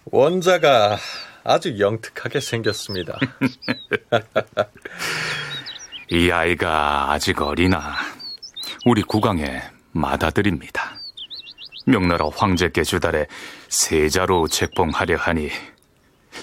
[0.06, 0.98] 원자가
[1.43, 3.19] 아주 영특하게 생겼습니다.
[6.10, 7.95] 이 아이가 아직 어리나
[8.88, 10.98] 우리 국왕의 맏아들입니다.
[11.86, 13.28] 명나라 황제께 주달에
[13.69, 15.52] 세자로 책봉하려 하니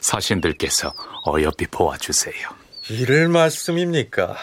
[0.00, 0.94] 사신들께서
[1.26, 2.48] 어여삐 보아주세요.
[2.90, 4.36] 이를 말씀입니까?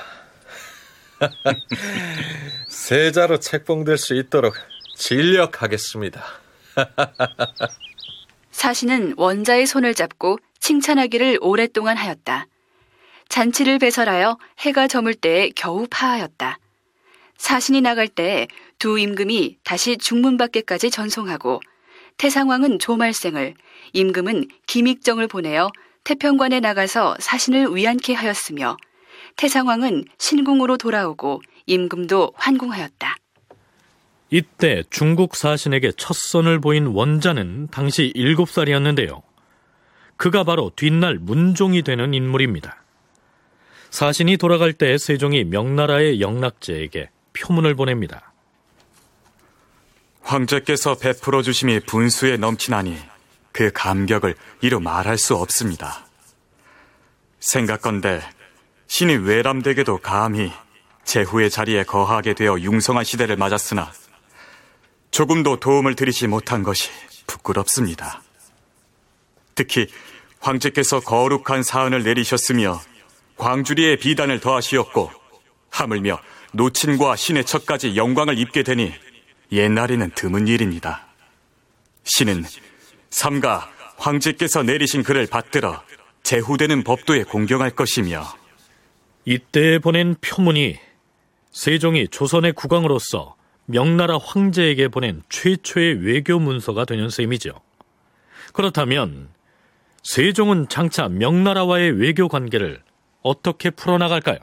[2.69, 4.55] 세자로 책봉될 수 있도록
[4.95, 6.23] 진력하겠습니다.
[8.51, 12.47] 사신은 원자의 손을 잡고 칭찬하기를 오랫동안 하였다.
[13.29, 16.59] 잔치를 배설하여 해가 저물 때에 겨우 파하였다.
[17.37, 21.61] 사신이 나갈 때두 임금이 다시 중문 밖에까지 전송하고
[22.19, 23.55] 태상왕은 조말생을,
[23.93, 25.71] 임금은 김익정을 보내어
[26.03, 28.75] 태평관에 나가서 사신을 위안케 하였으며
[29.37, 33.15] 태상왕은 신궁으로 돌아오고 임금도 환궁하였다.
[34.31, 39.21] 이때 중국 사신에게 첫 선을 보인 원자는 당시 7살이었는데요.
[40.17, 42.83] 그가 바로 뒷날 문종이 되는 인물입니다.
[43.91, 48.28] 사신이 돌아갈 때 세종이 명나라의 영락제에게 표문을 보냅니다.
[50.29, 52.95] 황제께서 베풀어 주심이 분수에 넘치나니
[53.51, 56.05] 그 감격을 이루 말할 수 없습니다.
[57.39, 58.21] 생각건대
[58.85, 60.51] 신이 외람되게도 감히
[61.03, 63.91] 제후의 자리에 거하게 되어 융성한 시대를 맞았으나
[65.09, 66.91] 조금도 도움을 드리지 못한 것이
[67.25, 68.21] 부끄럽습니다.
[69.55, 69.87] 특히
[70.41, 72.79] 황제께서 거룩한 사안을 내리셨으며
[73.37, 75.11] 광주리의 비단을 더하시었고
[75.71, 76.19] 하물며
[76.51, 78.93] 노친과 신의 척까지 영광을 입게 되니
[79.51, 81.07] 옛날에는 드문 일입니다.
[82.03, 82.43] 신은
[83.09, 85.81] 삼가 황제께서 내리신 글을 받들어
[86.23, 88.23] 제후되는 법도에 공경할 것이며
[89.25, 90.77] 이때 보낸 표문이
[91.51, 93.35] 세종이 조선의 국왕으로서
[93.65, 97.59] 명나라 황제에게 보낸 최초의 외교 문서가 되는 셈이죠.
[98.53, 99.29] 그렇다면
[100.03, 102.81] 세종은 장차 명나라와의 외교 관계를
[103.21, 104.39] 어떻게 풀어나갈까요?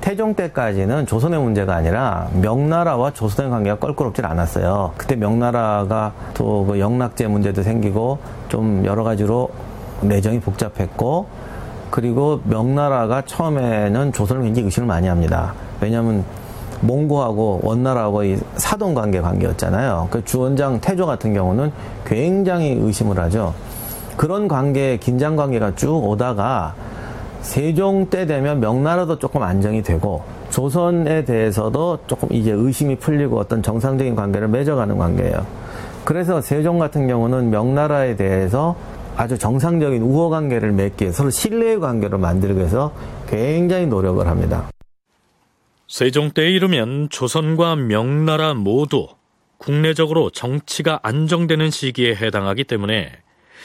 [0.00, 4.92] 태종 때까지는 조선의 문제가 아니라 명나라와 조선의 관계가 껄끄럽질 않았어요.
[4.96, 9.48] 그때 명나라가 또 그 영락제 문제도 생기고 좀 여러 가지로
[10.02, 11.26] 내정이 복잡했고
[11.90, 15.54] 그리고 명나라가 처음에는 조선을 굉장히 의심을 많이 합니다.
[15.80, 16.24] 왜냐하면
[16.82, 20.08] 몽고하고 원나라하고 이 사돈 관계 관계였잖아요.
[20.10, 21.72] 그 주원장 태조 같은 경우는
[22.04, 23.54] 굉장히 의심을 하죠.
[24.16, 26.74] 그런 관계, 긴장 관계가 쭉 오다가
[27.46, 34.16] 세종 때 되면 명나라도 조금 안정이 되고 조선에 대해서도 조금 이제 의심이 풀리고 어떤 정상적인
[34.16, 35.46] 관계를 맺어가는 관계예요.
[36.04, 38.76] 그래서 세종 같은 경우는 명나라에 대해서
[39.16, 42.92] 아주 정상적인 우호 관계를 맺기 위해 서로 신뢰의 관계로 만들기 위해서
[43.28, 44.68] 굉장히 노력을 합니다.
[45.86, 49.06] 세종 때에 이르면 조선과 명나라 모두
[49.58, 53.12] 국내적으로 정치가 안정되는 시기에 해당하기 때문에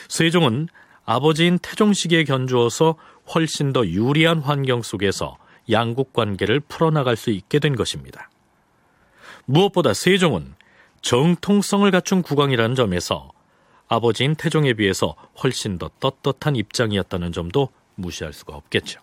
[0.08, 0.68] 세종은
[1.04, 2.96] 아버지인 태종 시기에 견주어서
[3.34, 5.38] 훨씬 더 유리한 환경 속에서
[5.70, 8.30] 양국 관계를 풀어나갈 수 있게 된 것입니다.
[9.46, 10.54] 무엇보다 세종은
[11.02, 13.32] 정통성을 갖춘 국왕이라는 점에서
[13.88, 19.02] 아버지인 태종에 비해서 훨씬 더 떳떳한 입장이었다는 점도 무시할 수가 없겠죠.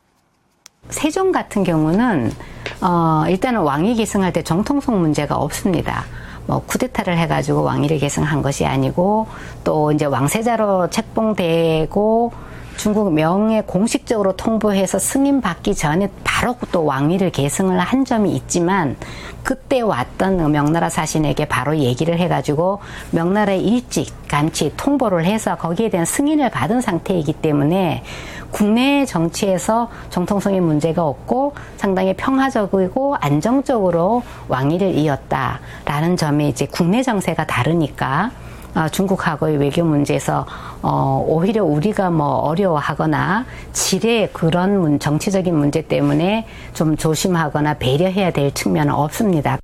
[0.91, 2.33] 세종 같은 경우는
[2.81, 6.05] 어, 일단은 왕위 계승할 때 정통성 문제가 없습니다.
[6.47, 9.27] 뭐 쿠데타를 해가지고 왕위를 계승한 것이 아니고
[9.64, 12.33] 또 이제 왕세자로 책봉되고
[12.79, 18.97] 중국 명에 공식적으로 통보해서 승인 받기 전에 바로 또 왕위를 계승을 한 점이 있지만
[19.43, 22.79] 그때 왔던 명나라 사신에게 바로 얘기를 해가지고
[23.11, 28.05] 명나라에 일찍 간치 통보를 해서 거기에 대한 승인을 받은 상태이기 때문에
[28.53, 38.31] 국내 정치에서 정통성의 문제가 없고 상당히 평화적이고 안정적으로 왕위를 이었다라는 점에 이제 국내 정세가 다르니까
[38.31, 38.48] 어,
[38.92, 40.46] 중국하고의 외교 문제에서
[40.83, 48.52] 어, 오히려 우리가 뭐 어려워하거나 지뢰 그런 문, 정치적인 문제 때문에 좀 조심하거나 배려해야 될
[48.52, 49.59] 측면은 없습니다.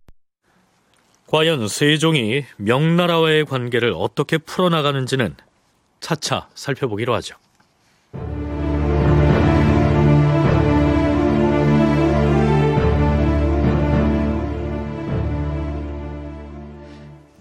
[1.28, 5.34] 과연 세종이 명나라와의 관계를 어떻게 풀어나가는지는
[6.00, 7.34] 차차 살펴보기로 하죠.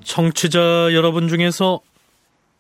[0.04, 1.82] 청취자 여러분 중에서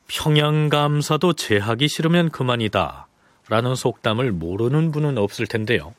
[0.07, 3.07] 평양감사도 제하기 싫으면 그만이다.
[3.49, 5.93] 라는 속담을 모르는 분은 없을 텐데요.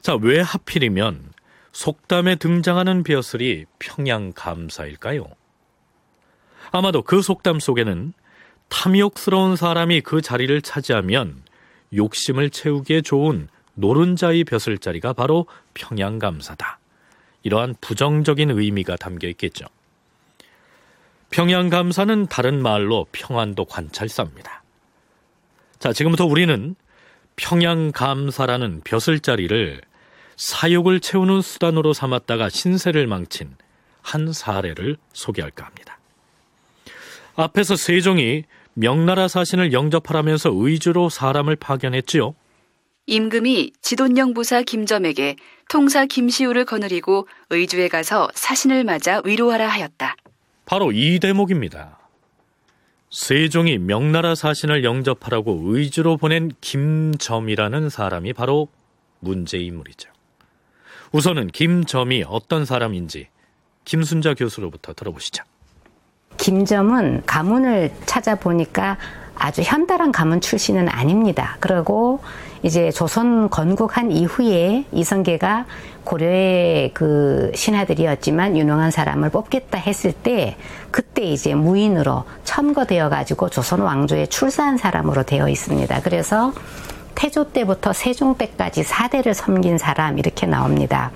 [0.00, 1.32] 자, 왜 하필이면
[1.72, 5.26] 속담에 등장하는 벼슬이 평양감사일까요?
[6.70, 8.12] 아마도 그 속담 속에는
[8.68, 11.42] 탐욕스러운 사람이 그 자리를 차지하면
[11.94, 16.78] 욕심을 채우기에 좋은 노른자의 벼슬자리가 바로 평양감사다.
[17.42, 19.66] 이러한 부정적인 의미가 담겨 있겠죠.
[21.32, 24.62] 평양감사는 다른 말로 평안도 관찰사입니다.
[25.78, 26.76] 자, 지금부터 우리는
[27.36, 29.80] 평양감사라는 벼슬자리를
[30.36, 33.56] 사욕을 채우는 수단으로 삼았다가 신세를 망친
[34.02, 35.98] 한 사례를 소개할까 합니다.
[37.34, 42.34] 앞에서 세종이 명나라 사신을 영접하라면서 의주로 사람을 파견했지요.
[43.06, 45.36] 임금이 지돈령 부사 김점에게
[45.70, 50.16] 통사 김시우를 거느리고 의주에 가서 사신을 맞아 위로하라 하였다.
[50.64, 51.98] 바로 이 대목입니다.
[53.10, 58.68] 세종이 명나라 사신을 영접하라고 의주로 보낸 김점이라는 사람이 바로
[59.20, 60.10] 문제인물이죠.
[61.12, 63.28] 우선은 김점이 어떤 사람인지
[63.84, 65.44] 김순자 교수로부터 들어보시죠.
[66.36, 68.96] 김점은 가문을 찾아보니까
[69.34, 71.56] 아주 현달한 가문 출신은 아닙니다.
[71.60, 72.20] 그리고
[72.62, 75.66] 이제 조선 건국한 이후에 이성계가
[76.04, 80.56] 고려의 그 신하들이었지만 유능한 사람을 뽑겠다 했을 때
[80.90, 86.02] 그때 이제 무인으로 첨거되어 가지고 조선 왕조에 출사한 사람으로 되어 있습니다.
[86.02, 86.52] 그래서
[87.14, 91.10] 태조 때부터 세종 때까지 사대를 섬긴 사람 이렇게 나옵니다.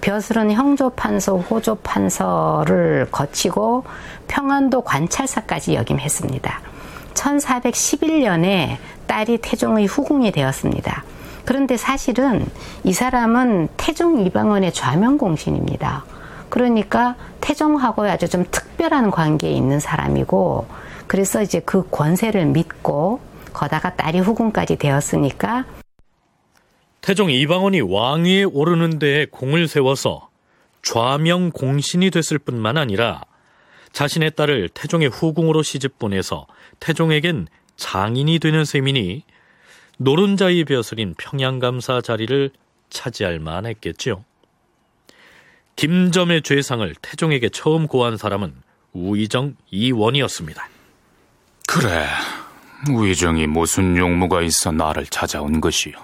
[0.00, 3.84] 벼슬은 형조판서, 호조판서를 거치고
[4.28, 6.60] 평안도 관찰사까지 역임했습니다.
[7.14, 11.04] 1411년에 딸이 태종의 후궁이 되었습니다.
[11.44, 12.46] 그런데 사실은
[12.84, 16.04] 이 사람은 태종 이방원의 좌명공신입니다.
[16.48, 20.66] 그러니까 태종하고 아주 좀 특별한 관계에 있는 사람이고,
[21.06, 23.20] 그래서 이제 그 권세를 믿고
[23.52, 25.64] 거다가 딸이 후궁까지 되었으니까
[27.00, 30.28] 태종 이방원이 왕위에 오르는 데에 공을 세워서
[30.82, 33.22] 좌명 공신이 됐을 뿐만 아니라
[33.92, 36.46] 자신의 딸을 태종의 후궁으로 시집 보내서
[36.80, 37.46] 태종에겐
[37.76, 39.24] 장인이 되는 셈이니
[39.98, 42.50] 노른자의 벼슬인 평양감사 자리를
[42.90, 44.24] 차지할 만했겠지요.
[45.76, 48.54] 김점의 죄상을 태종에게 처음 고한 사람은
[48.92, 50.68] 우의정 이원이었습니다.
[51.66, 52.06] 그래,
[52.88, 55.94] 우의정이 무슨 용무가 있어 나를 찾아온 것이요.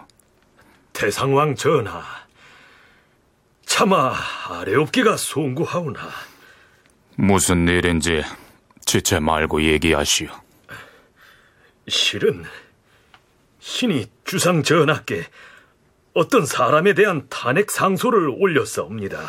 [0.93, 2.03] 태상왕 전하,
[3.66, 4.14] 차마
[4.49, 6.01] 아래옵기가 송구하오나
[7.16, 8.22] 무슨 일인지
[8.85, 10.29] 지체 말고 얘기하시오.
[11.89, 12.45] 실은
[13.61, 15.24] 신이 주상 전하께
[16.14, 19.20] 어떤 사람에 대한 탄핵 상소를 올렸사옵니다.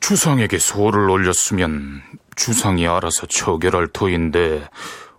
[0.00, 2.02] 주상에게 소를 올렸으면
[2.36, 4.68] 주상이 알아서 처결할 터인데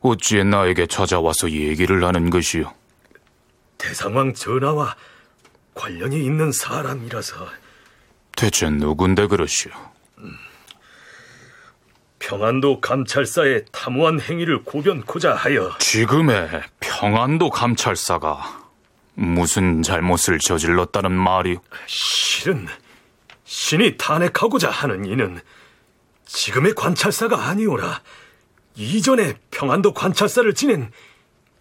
[0.05, 2.71] 어찌 나에게 찾아와서 얘기를 하는 것이오?
[3.79, 4.95] 대상왕 전하와
[5.73, 7.47] 관련이 있는 사람이라서
[8.35, 9.71] 대체 누군데 그러시오?
[12.19, 18.63] 평안도 감찰사의 탐호한 행위를 고변코자 하여 지금의 평안도 감찰사가
[19.15, 21.57] 무슨 잘못을 저질렀다는 말이?
[21.87, 22.67] 실은
[23.43, 25.39] 신이 탄핵하고자 하는 이는
[26.25, 28.01] 지금의 관찰사가 아니오라
[28.75, 30.91] 이전에 평안도 관찰사를 지낸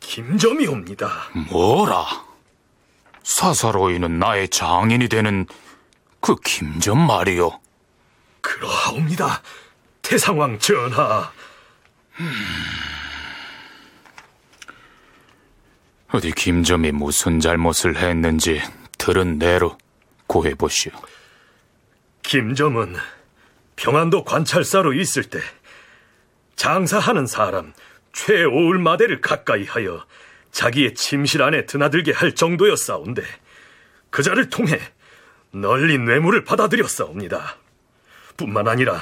[0.00, 1.30] 김점이옵니다.
[1.50, 2.04] 뭐라?
[3.22, 5.46] 사사로이는 나의 장인이 되는
[6.20, 7.60] 그 김점 말이요.
[8.40, 9.42] 그러하옵니다.
[10.02, 11.32] 태상왕 전하.
[12.20, 12.32] 음...
[16.12, 18.62] 어디 김점이 무슨 잘못을 했는지
[18.98, 19.76] 들은 대로
[20.26, 20.92] 고해보시오.
[22.22, 22.94] 김점은
[23.76, 25.40] 평안도 관찰사로 있을 때
[26.56, 27.72] 장사하는 사람
[28.12, 30.04] 최오울 마대를 가까이 하여
[30.50, 33.22] 자기의 침실 안에 드나들게 할 정도였사온데
[34.10, 34.78] 그 자를 통해
[35.50, 37.56] 널리 뇌물을 받아들였사옵니다.
[38.36, 39.00] 뿐만 아니라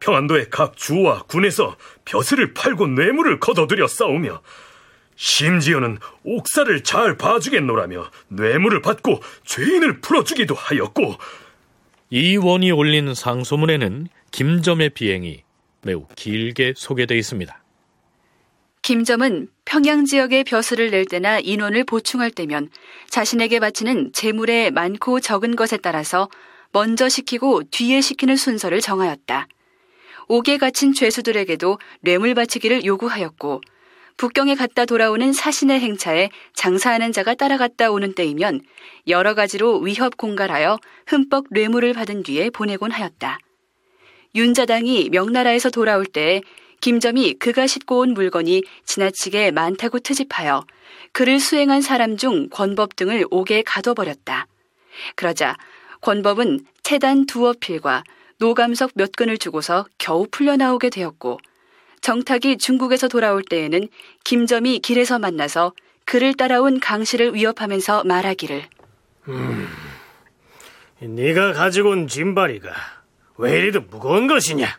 [0.00, 4.42] 평안도의 각 주와 군에서 벼슬을 팔고 뇌물을 거둬들였사오며
[5.16, 11.16] 심지어는 옥사를 잘 봐주겠노라며 뇌물을 받고 죄인을 풀어주기도 하였고
[12.10, 15.45] 이원이 올린 상소문에는 김점의 비행이
[15.86, 17.62] 매우 길게 소개되어 있습니다.
[18.82, 22.68] 김점은 평양 지역의 벼슬을 낼 때나 인원을 보충할 때면
[23.08, 26.28] 자신에게 바치는 재물의 많고 적은 것에 따라서
[26.72, 29.48] 먼저 시키고 뒤에 시키는 순서를 정하였다.
[30.28, 33.60] 옥에 갇힌 죄수들에게도 뇌물 바치기를 요구하였고
[34.16, 38.60] 북경에 갔다 돌아오는 사신의 행차에 장사하는 자가 따라갔다 오는 때이면
[39.08, 43.38] 여러 가지로 위협 공갈하여 흠뻑 뇌물을 받은 뒤에 보내곤 하였다.
[44.36, 46.42] 윤자당이 명나라에서 돌아올 때에
[46.80, 50.64] 김점이 그가 싣고 온 물건이 지나치게 많다고 트집하여
[51.12, 54.46] 그를 수행한 사람 중 권법 등을 옥에 가둬버렸다.
[55.14, 55.56] 그러자
[56.02, 58.04] 권법은 채단 두 어 필과
[58.38, 61.40] 노감석 몇 근을 주고서 겨우 풀려나오게 되었고
[62.02, 63.88] 정탁이 중국에서 돌아올 때에는
[64.24, 65.72] 김점이 길에서 만나서
[66.04, 68.64] 그를 따라온 강씨를 위협하면서 말하기를
[69.28, 69.68] 음,
[71.00, 72.95] 네가 가지고 온 짐바리가
[73.38, 74.78] 왜 이리도 무거운 것이냐?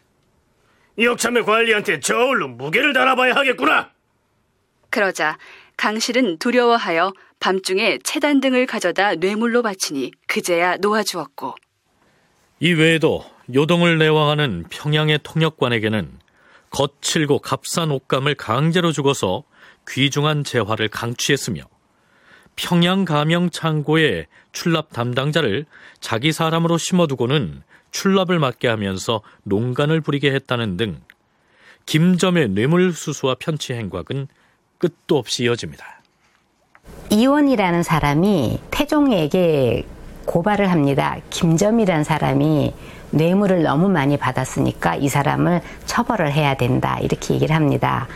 [1.00, 3.92] 역참의 관리한테 저울로 무게를 달아봐야 하겠구나.
[4.90, 5.38] 그러자
[5.76, 11.56] 강실은 두려워하여 밤중에 채단 등을 가져다 뇌물로 바치니 그제야 놓아주었고
[12.60, 16.20] 이 외에도 요동을 내왕하는 평양의 통역관에게는
[16.72, 19.44] 거칠고 값싼 옷감을 강제로 주고서
[19.88, 21.64] 귀중한 재화를 강취했으며
[22.56, 25.66] 평양 가명 창고에 출납 담당자를
[26.00, 31.00] 자기 사람으로 심어두고는 출납을 맡게 하면서 농간을 부리게 했다는 등
[31.86, 34.28] 김점의 뇌물수수와 편취 행각은
[34.78, 35.86] 끝도 없이 이어집니다.
[37.10, 39.86] 이원이라는 사람이 태종에게
[40.26, 41.18] 고발을 합니다.
[41.30, 42.74] 김점이라는 사람이
[43.12, 47.00] 뇌물을 너무 많이 받았으니까 이 사람을 처벌을 해야 된다.
[47.00, 48.08] 이렇게 얘기를 합니다.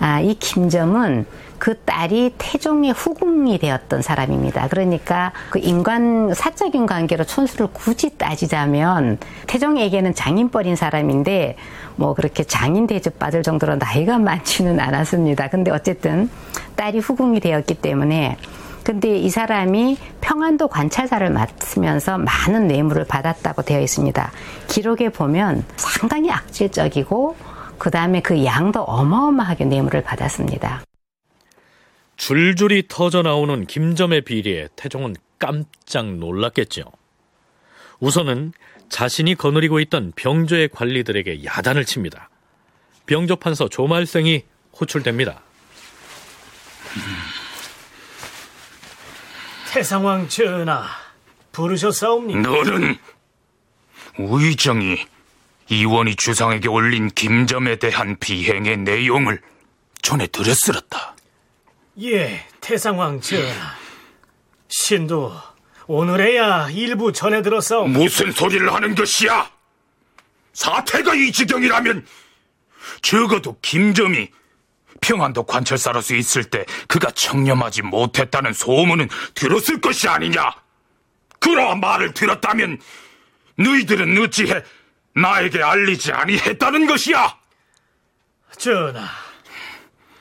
[0.00, 1.26] 아, 이 김점은
[1.58, 4.68] 그 딸이 태종의 후궁이 되었던 사람입니다.
[4.68, 11.56] 그러니까 그 인간 사적인 관계로 촌수를 굳이 따지자면 태종에게는 장인뻘인 사람인데
[11.96, 15.48] 뭐 그렇게 장인 대접 받을 정도로 나이가 많지는 않았습니다.
[15.48, 16.30] 근데 어쨌든
[16.76, 18.36] 딸이 후궁이 되었기 때문에
[18.84, 24.30] 근데 이 사람이 평안도 관찰사를 맡으면서 많은 뇌물을 받았다고 되어 있습니다.
[24.68, 27.36] 기록에 보면 상당히 악질적이고
[27.78, 30.82] 그 다음에 그 양도 어마어마하게 뇌물을 받았습니다.
[32.16, 36.82] 줄줄이 터져 나오는 김점의 비리에 태종은 깜짝 놀랐겠죠.
[38.00, 38.52] 우선은
[38.88, 42.28] 자신이 거느리고 있던 병조의 관리들에게 야단을 칩니다.
[43.06, 44.44] 병조 판서 조말생이
[44.78, 45.42] 호출됩니다.
[49.70, 50.84] 태상왕 전하,
[51.52, 52.40] 부르셨사옵니까?
[52.40, 52.96] 너는
[54.18, 54.96] 우의정이
[55.68, 59.40] 이원희 주상에게 올린 김점에 대한 비행의 내용을
[60.02, 61.14] 전해 들었으렸다.
[62.02, 63.74] 예, 태상왕 전하.
[64.68, 65.32] 신도
[65.86, 67.90] 오늘에야 일부 전해 들었사옵.
[67.90, 69.50] 무슨 소리를 하는 것이야?
[70.52, 72.06] 사태가 이 지경이라면
[73.02, 74.28] 적어도 김점이
[75.00, 80.50] 평안도 관찰사로서 있을 때 그가 청렴하지 못했다는 소문은 들었을 것이 아니냐?
[81.40, 82.80] 그러한 말을 들었다면
[83.56, 84.62] 너희들은 어찌해
[85.20, 87.36] 나에게 알리지 아니했다는 것이야?
[88.56, 89.08] 전하,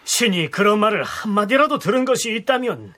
[0.04, 2.94] 신이 그런 말을 한마디라도 들은 것이 있다면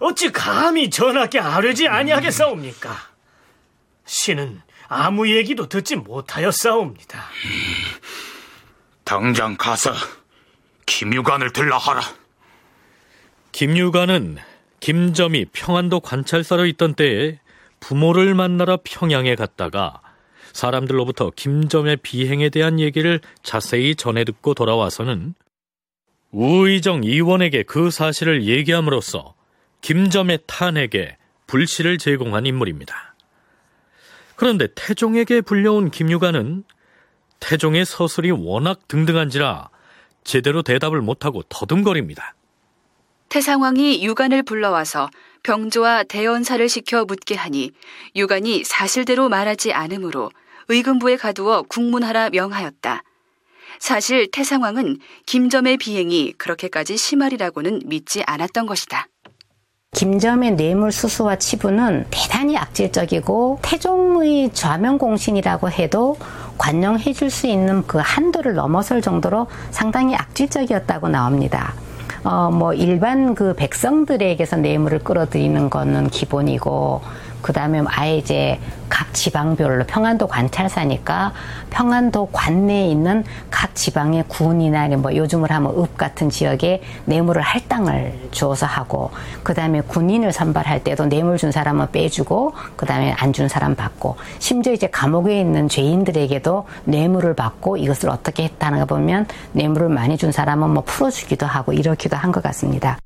[0.00, 2.96] 어찌 감히 전하께 아뢰지 아니하겠사옵니까?
[4.04, 7.24] 신은 아무 얘기도 듣지 못하였사옵니다.
[9.04, 9.92] 당장 가서
[10.86, 12.02] 김유관을 들라 하라.
[13.52, 14.38] 김유관은
[14.80, 17.38] 김점이 평안도 관찰사로 있던 때에
[17.80, 20.00] 부모를 만나러 평양에 갔다가
[20.52, 25.34] 사람들로부터 김점의 비행에 대한 얘기를 자세히 전해 듣고 돌아와서는
[26.30, 29.34] 우의정 의원에게 그 사실을 얘기함으로써
[29.82, 33.14] 김점의 탄핵에 불씨를 제공한 인물입니다.
[34.36, 36.64] 그런데 태종에게 불려온 김유관은
[37.40, 39.68] 태종의 서술이 워낙 등등한지라
[40.24, 42.34] 제대로 대답을 못하고 더듬거립니다.
[43.28, 45.08] 태상왕이 유관을 불러와서
[45.42, 47.72] 병조와 대연사를 시켜 묻게 하니
[48.14, 50.30] 유관이 사실대로 말하지 않으므로
[50.72, 53.02] 의금부에 가두어 국문하라 명하였다.
[53.78, 59.06] 사실 태상왕은 김점의 비행이 그렇게까지 심하리라고는 믿지 않았던 것이다.
[59.94, 66.16] 김점의 뇌물 수수와 치부는 대단히 악질적이고 태종의 좌명공신이라고 해도
[66.56, 71.74] 관용해 줄 수 있는 그 한도를 넘어설 정도로 상당히 악질적이었다고 나옵니다.
[72.24, 77.02] 어, 뭐 일반 그 백성들에게서 뇌물을 끌어들이는 거는 기본이고
[77.42, 81.32] 그 다음에 아예 이제 각 지방별로 평안도 관찰사니까
[81.70, 88.66] 평안도 관내에 있는 각 지방의 군이나 뭐 요즘을 하면 읍 같은 지역에 뇌물을 할당을 주어서
[88.66, 89.10] 하고
[89.42, 94.16] 그 다음에 군인을 선발할 때도 뇌물 준 사람은 빼주고 그 다음에 안 준 사람 받고
[94.40, 100.32] 심지어 이제 감옥에 있는 죄인들에게도 뇌물을 받고 이것을 어떻게 했다는 거 보면 뇌물을 많이 준
[100.32, 102.98] 사람은 뭐 풀어주기도 하고 이렇기도 한 것 같습니다.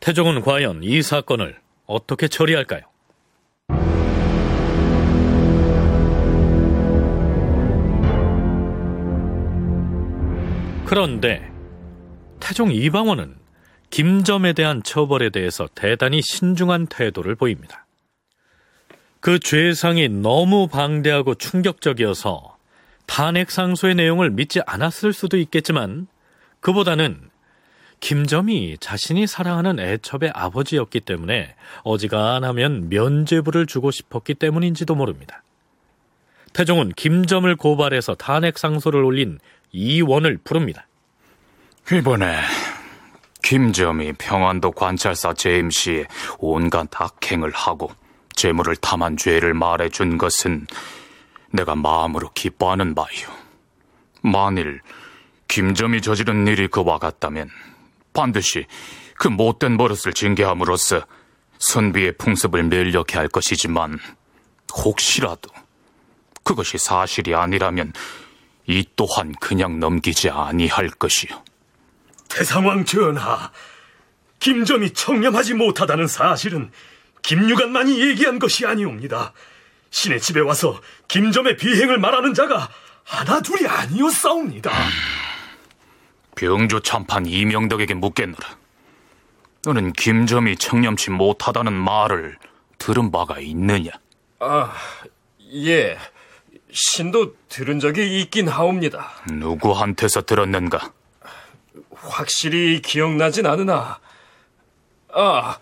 [0.00, 1.56] 태종은 과연 이 사건을
[1.86, 2.80] 어떻게 처리할까요?
[10.92, 11.50] 그런데
[12.38, 13.34] 태종 이방원은
[13.88, 17.86] 김점에 대한 처벌에 대해서 대단히 신중한 태도를 보입니다.
[19.20, 22.58] 그 죄상이 너무 방대하고 충격적이어서
[23.06, 26.08] 탄핵 상소의 내용을 믿지 않았을 수도 있겠지만
[26.60, 27.22] 그보다는
[28.00, 35.42] 김점이 자신이 사랑하는 애첩의 아버지였기 때문에 어지간하면 면죄부를 주고 싶었기 때문인지도 모릅니다.
[36.52, 39.38] 태종은 김점을 고발해서 탄핵 상소를 올린
[39.72, 40.86] 이원을 부릅니다.
[41.90, 42.40] 이번에
[43.42, 46.06] 김점이 평안도 관찰사 제임씨에
[46.38, 47.90] 온갖 악행을 하고
[48.34, 50.66] 재물을 탐한 죄를 말해준 것은
[51.50, 53.28] 내가 마음으로 기뻐하는 바이요.
[54.22, 54.80] 만일
[55.48, 57.50] 김점이 저지른 일이 그와 같다면
[58.12, 58.66] 반드시
[59.18, 61.02] 그 못된 버릇을 징계함으로써
[61.58, 63.98] 선비의 풍습을 멸력해 할 것이지만
[64.72, 65.50] 혹시라도
[66.44, 67.92] 그것이 사실이 아니라면
[68.66, 71.42] 이 또한 그냥 넘기지 아니할 것이요.
[72.28, 73.50] 태상왕 전하,
[74.38, 76.70] 김점이 청렴하지 못하다는 사실은
[77.22, 79.32] 김유관만이 얘기한 것이 아니옵니다.
[79.90, 82.68] 신의 집에 와서 김점의 비행을 말하는 자가
[83.04, 84.72] 하나 둘이 아니었사옵니다.
[86.34, 88.56] 병조 참판 이명덕에게 묻겠노라.
[89.64, 92.38] 너는 김점이 청렴치 못하다는 말을
[92.78, 93.90] 들은 바가 있느냐?
[94.40, 94.74] 아,
[95.52, 95.96] 예.
[96.72, 99.10] 신도 들은 적이 있긴 하옵니다.
[99.30, 100.92] 누구한테서 들었는가?
[101.94, 104.00] 확실히 기억나진 않으나.
[105.14, 105.58] 아,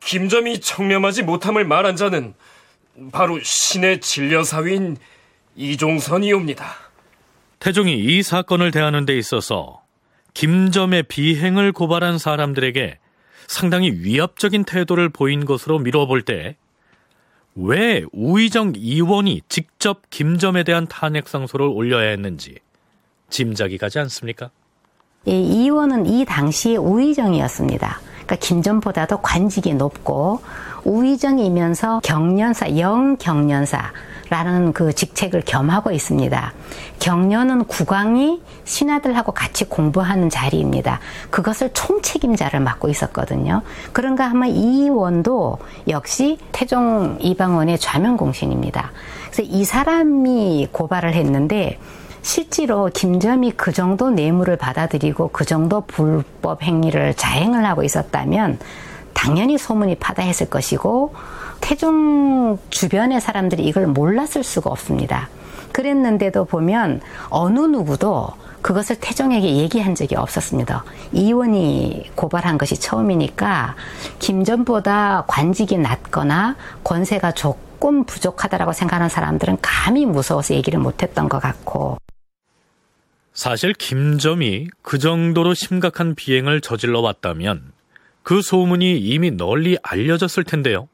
[0.00, 2.34] 김점이 청렴하지 못함을 말한 자는
[3.12, 4.96] 바로 신의 진려사위인
[5.54, 6.66] 이종선이옵니다.
[7.58, 9.82] 태종이 이 사건을 대하는 데 있어서
[10.34, 12.98] 김점의 비행을 고발한 사람들에게
[13.46, 16.56] 상당히 위압적인 태도를 보인 것으로 미뤄볼 때
[17.56, 22.56] 왜 우의정 의원이 직접 김점에 대한 탄핵 상소를 올려야 했는지
[23.30, 24.50] 짐작이 가지 않습니까?
[25.24, 28.00] 이 의원은 이 당시에 우의정이었습니다.
[28.12, 30.40] 그러니까 김점보다도 관직이 높고
[30.84, 33.92] 우의정이면서 경련사, 영경련사
[34.28, 36.52] 라는 그 직책을 겸하고 있습니다.
[36.98, 40.98] 경련은 국왕이 신하들하고 같이 공부하는 자리입니다.
[41.30, 43.62] 그것을 총책임자를 맡고 있었거든요.
[43.92, 45.58] 그런가 하면 이 원도
[45.88, 48.90] 역시 태종 이방원의 좌명공신입니다.
[49.30, 51.78] 그래서 이 사람이 고발을 했는데
[52.22, 58.58] 실제로 김점이 그 정도 뇌물을 받아들이고 그 정도 불법 행위를 자행을 하고 있었다면
[59.12, 61.14] 당연히 소문이 파다했을 것이고
[61.60, 65.28] 태종 주변의 사람들이 이걸 몰랐을 수가 없습니다.
[65.72, 68.30] 그랬는데도 보면 어느 누구도
[68.62, 70.84] 그것을 태종에게 얘기한 적이 없었습니다.
[71.12, 73.76] 이원이 고발한 것이 처음이니까
[74.18, 81.98] 김전보다 관직이 낮거나 권세가 조금 부족하다라고 생각하는 사람들은 감히 무서워서 얘기를 못했던 것 같고
[83.34, 87.72] 사실 김점이 그 정도로 심각한 비행을 저질러 왔다면
[88.22, 90.88] 그 소문이 이미 널리 알려졌을 텐데요.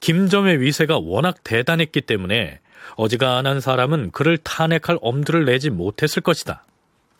[0.00, 2.60] 김점의 위세가 워낙 대단했기 때문에
[2.96, 6.64] 어지간한 사람은 그를 탄핵할 엄두를 내지 못했을 것이다.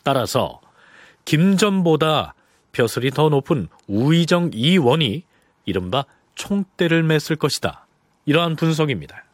[0.02, 0.60] 따라서
[1.24, 2.34] 김점보다
[2.72, 5.24] 벼슬이 더 높은 우의정 이원이
[5.66, 6.04] 이른바
[6.34, 7.86] 총대를 맸을 것이다.
[8.24, 9.24] 이러한 분석입니다.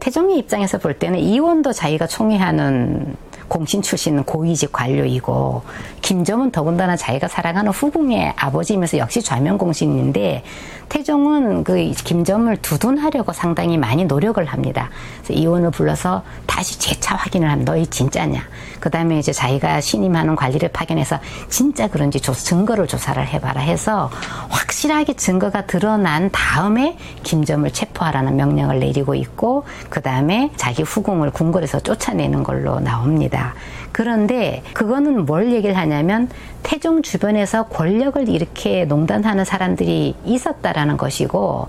[0.00, 3.16] 태종의 입장에서 볼 때는 이원도 자기가 총회하는
[3.48, 5.62] 공신 출신 고위직 관료이고
[6.02, 10.42] 김정은 더군다나 자기가 사랑하는 후궁의 아버지이면서 역시 좌명공신인데
[10.88, 14.90] 태종은 그 김점을 두둔하려고 상당히 많이 노력을 합니다.
[15.22, 18.42] 그래서 이원을 불러서 다시 재차 확인을 하면 너희 진짜냐.
[18.80, 21.18] 그 다음에 이제 자기가 신임하는 관리를 파견해서
[21.48, 24.10] 진짜 그런지 조, 증거를 조사를 해봐라 해서
[24.50, 32.42] 확실하게 증거가 드러난 다음에 김점을 체포하라는 명령을 내리고 있고 그 다음에 자기 후궁을 궁궐에서 쫓아내는
[32.42, 33.43] 걸로 나옵니다.
[33.92, 36.28] 그런데 그거는 뭘 얘기를 하냐면
[36.62, 41.68] 태종 주변에서 권력을 이렇게 농단하는 사람들이 있었다라는 것이고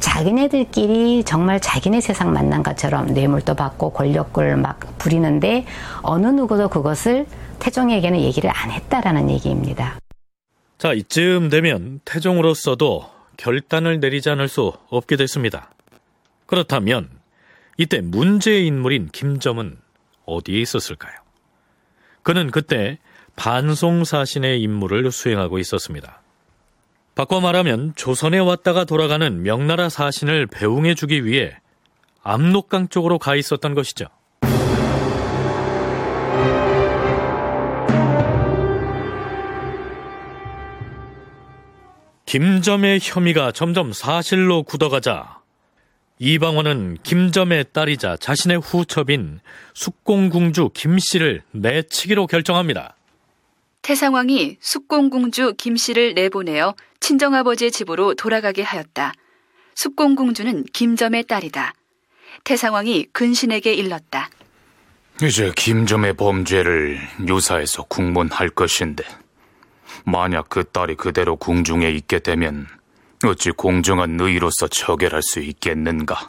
[0.00, 5.66] 자기네들끼리 정말 자기네 세상 만난 것처럼 뇌물도 받고 권력을 막 부리는데
[6.02, 7.26] 어느 누구도 그것을
[7.58, 9.98] 태종에게는 얘기를 안 했다라는 얘기입니다.
[10.78, 13.04] 자, 이쯤 되면 태종으로서도
[13.36, 15.70] 결단을 내리지 않을 수 없게 됐습니다.
[16.46, 17.08] 그렇다면
[17.76, 19.76] 이때 문제의 인물인 김점은
[20.30, 21.14] 어디에 있었을까요?
[22.22, 22.98] 그는 그때
[23.36, 26.22] 반송사신의 임무를 수행하고 있었습니다.
[27.14, 31.56] 바꿔 말하면 조선에 왔다가 돌아가는 명나라 사신을 배웅해 주기 위해
[32.22, 34.06] 압록강 쪽으로 가 있었던 것이죠.
[42.26, 45.39] 김점의 혐의가 점점 사실로 굳어가자
[46.22, 49.40] 이방원은 김점의 딸이자 자신의 후첩인
[49.72, 52.94] 숙공궁주 김씨를 내치기로 결정합니다.
[53.80, 59.14] 태상왕이 숙공궁주 김씨를 내보내어 친정아버지의 집으로 돌아가게 하였다.
[59.74, 61.72] 숙공궁주는 김점의 딸이다.
[62.44, 64.28] 태상왕이 근신에게 일렀다.
[65.22, 69.04] 이제 김점의 범죄를 유사해서 국문할 것인데
[70.04, 72.66] 만약 그 딸이 그대로 궁중에 있게 되면
[73.24, 76.26] 어찌 공정한 의로서 처결할 수 있겠는가?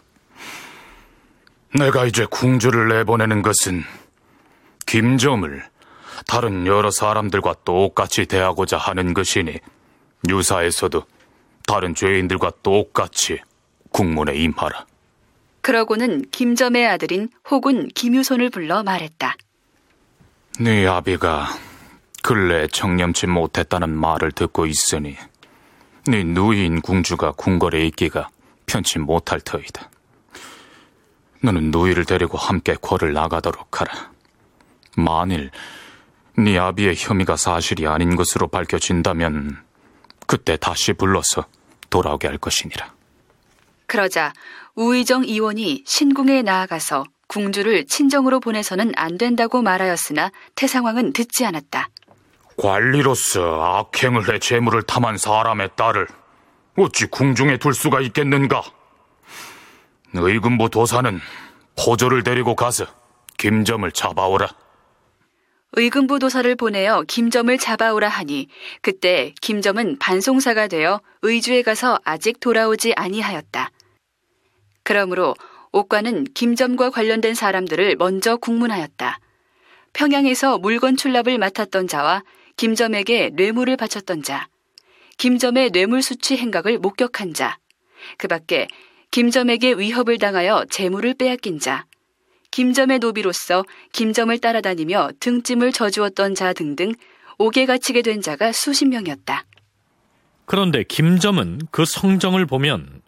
[1.74, 3.84] 내가 이제 궁주를 내보내는 것은
[4.86, 5.64] 김점을
[6.28, 9.58] 다른 여러 사람들과 똑같이 대하고자 하는 것이니
[10.28, 11.04] 유사에서도
[11.66, 13.39] 다른 죄인들과 똑같이
[13.92, 14.86] 국문에 임하라.
[15.62, 19.36] 그러고는 김점의 아들인 혹은 김유손을 불러 말했다.
[20.60, 21.48] 네 아비가
[22.22, 25.16] 근래 청렴치 못했다는 말을 듣고 있으니
[26.08, 28.30] 네 누이인 궁주가 궁궐에 있기가
[28.66, 29.89] 편치 못할 터이다.
[31.43, 34.12] 너는 누이를 데리고 함께 궐을 나가도록 하라.
[34.97, 35.52] 만일
[36.38, 39.58] 네 아비의 혐의가 사실이 아닌 것으로 밝혀진다면
[40.26, 41.45] 그때 다시 불러서
[41.91, 42.93] 돌아오게 할 것이니라.
[43.86, 44.34] 그러자
[44.76, 51.89] 우의정 의원이 신궁에 나아가서 궁주를 친정으로 보내서는 안 된다고 말하였으나 태상왕은 듣지 않았다.
[52.62, 56.05] 관리로서 악행을 해 재물을 탐한 사람의 딸을
[56.78, 58.62] 어찌 궁중에 둘 수가 있겠는가?
[60.14, 61.20] 의금부 도사는
[61.76, 62.86] 포조를 데리고 가서
[63.39, 64.49] 김점을 잡아오라.
[65.74, 68.47] 의금부 도사를 보내어 김점을 잡아오라 하니
[68.84, 73.72] 그때 김점은 반송사가 되어 의주에 가서 아직 돌아오지 아니하였다.
[74.84, 75.34] 그러므로
[75.72, 79.20] 옥과는 김점과 관련된 사람들을 먼저 국문하였다.
[79.93, 82.22] 평양에서 물건 출납을 맡았던 자와
[82.62, 84.47] 김점에게 뇌물을 바쳤던 자,
[85.18, 87.57] 김점의 뇌물 수취 행각을 목격한 자,
[88.20, 88.68] 그 밖에
[89.09, 91.88] 김점에게 위협을 당하여 재물을 빼앗긴 자,
[92.51, 96.93] 김점의 노비로서 김점을 따라다니며 등짐을 져주었던 자 등등
[97.39, 99.43] 옥에 갇히게 된 자가 수십 명이었다.
[100.45, 103.01] 그런데 김점은 그 성정을 보면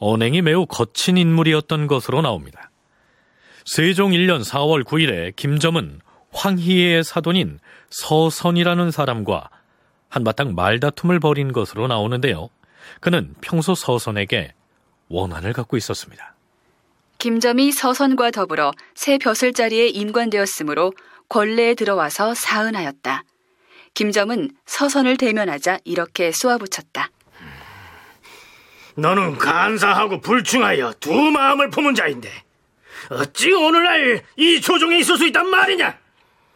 [0.00, 2.70] 언행이 매우 거친 인물이었던 것으로 나옵니다.
[3.64, 6.00] 세종 1년 4월 9일에 김점은
[6.32, 7.58] 황희의 사돈인
[7.90, 9.48] 서선이라는 사람과
[10.08, 12.48] 한바탕 말다툼을 벌인 것으로 나오는데요.
[13.00, 14.54] 그는 평소 서선에게
[15.08, 16.34] 원한을 갖고 있었습니다.
[17.18, 20.92] 김점이 서선과 더불어 새 벼슬자리에 임관되었으므로
[21.28, 23.24] 권례에 들어와서 사은하였다.
[23.94, 27.10] 김점은 서선을 대면하자 이렇게 쏘아붙였다.
[28.96, 32.30] 너는 간사하고 불충하여 두 마음을 품은 자인데
[33.10, 35.98] 어찌 오늘날 이 조종에 있을 수 있단 말이냐?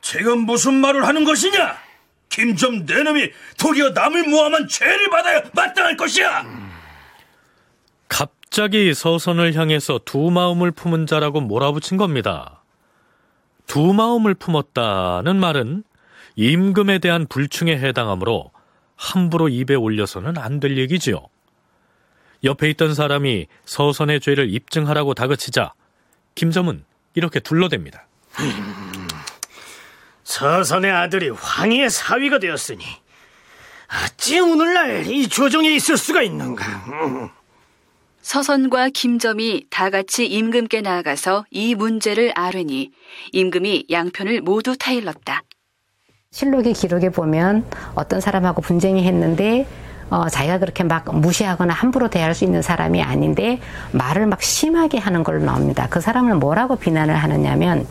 [0.00, 1.76] 지금 무슨 말을 하는 것이냐?
[2.28, 6.44] 김점 내놈이 도리어 남을 모함한 죄를 받아야 마땅할 것이야.
[8.08, 12.62] 갑자기 서선을 향해서 두 마음을 품은 자라고 몰아붙인 겁니다.
[13.66, 15.84] 두 마음을 품었다는 말은
[16.36, 18.50] 임금에 대한 불충에 해당하므로
[18.96, 21.20] 함부로 입에 올려서는 안 될 얘기지요.
[22.42, 25.74] 옆에 있던 사람이 서선의 죄를 입증하라고 다그치자
[26.34, 26.84] 김점은
[27.14, 28.00] 이렇게 둘러댑니다.
[30.30, 32.84] 서선의 아들이 황희의 사위가 되었으니
[34.04, 36.64] 어찌 오늘날 이 조정에 있을 수가 있는가?
[38.22, 42.92] 서선과 김점이 다 같이 임금께 나아가서 이 문제를 아뢰니
[43.32, 45.42] 임금이 양편을 모두 타일렀다.
[46.30, 49.66] 실록의 기록에 보면 어떤 사람하고 분쟁이 했는데
[50.10, 53.60] 어, 자기가 그렇게 막 무시하거나 함부로 대할 수 있는 사람이 아닌데
[53.90, 55.88] 말을 막 심하게 하는 걸로 나옵니다.
[55.90, 57.84] 그 사람을 뭐라고 비난을 하느냐면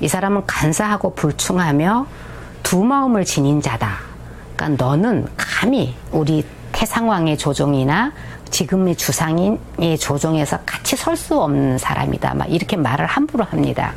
[0.00, 2.06] 이 사람은 간사하고 불충하며
[2.62, 3.98] 두 마음을 지닌 자다.
[4.56, 8.12] 그러니까 너는 감히 우리 태상왕의 조종이나
[8.50, 12.34] 지금의 주상인의 조종에서 같이 설 수 없는 사람이다.
[12.34, 13.92] 막 이렇게 말을 함부로 합니다.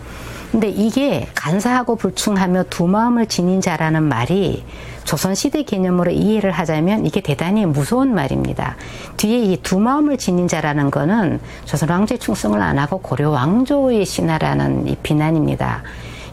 [0.54, 4.64] 근데 이게 간사하고 불충하며 두 마음을 지닌 자라는 말이
[5.04, 8.78] 조선시대 개념으로 이해를 하자면 이게 대단히 무서운 말입니다.
[9.18, 14.88] 뒤에 이 두 마음을 지닌 자라는 거는 조선 왕조에 충성을 안 하고 고려 왕조의 신하라는
[14.90, 15.82] 이 비난입니다.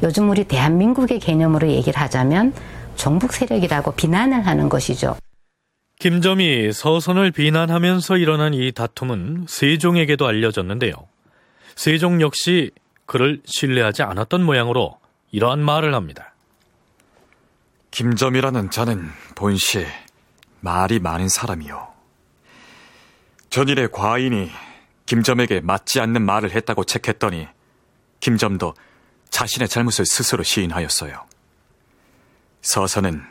[0.03, 2.53] 요즘 우리 대한민국의 개념으로 얘기를 하자면
[2.97, 5.17] 종북 세력이라고 비난을 하는 것이죠.
[5.99, 10.93] 김점이 서선을 비난하면서 일어난 이 다툼은 세종에게도 알려졌는데요.
[11.75, 12.71] 세종 역시
[13.11, 15.01] 그를 신뢰하지 않았던 모양으로
[15.33, 16.33] 이러한 말을 합니다.
[17.91, 19.85] 김점이라는 자는 본시
[20.61, 21.89] 말이 많은 사람이요.
[23.51, 24.49] 전일에 과인이
[25.07, 27.49] 김점에게 맞지 않는 말을 했다고 책했더니
[28.21, 28.75] 김점도
[29.31, 31.27] 자신의 잘못을 스스로 시인하였어요.
[32.63, 33.25] 서선은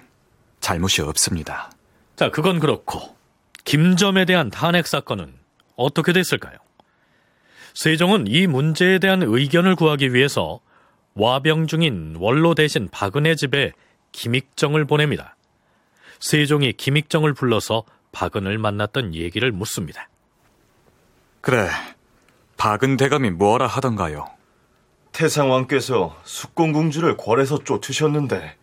[0.60, 1.72] 잘못이 없습니다.
[2.18, 3.16] 자, 그건 그렇고
[3.64, 5.34] 김점에 대한 탄핵 사건은
[5.78, 6.58] 어떻게 됐을까요?
[7.80, 10.60] 세종은 이 문제에 대한 의견을 구하기 위해서
[11.14, 13.72] 와병 중인 원로 대신 박은혜 집에
[14.12, 15.38] 김익정을 보냅니다.
[16.20, 20.10] 세종이 김익정을 불러서 박은을 만났던 얘기를 묻습니다.
[21.40, 21.70] 그래,
[22.58, 24.28] 박은 대감이 뭐라 하던가요?
[25.14, 28.58] 태상왕께서 숙공궁주를 궐에서 쫓으셨는데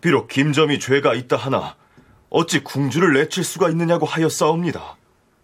[0.00, 1.76] 비록 김점이 죄가 있다 하나
[2.30, 4.96] 어찌 궁주를 내칠 수가 있느냐고 하였사옵니다.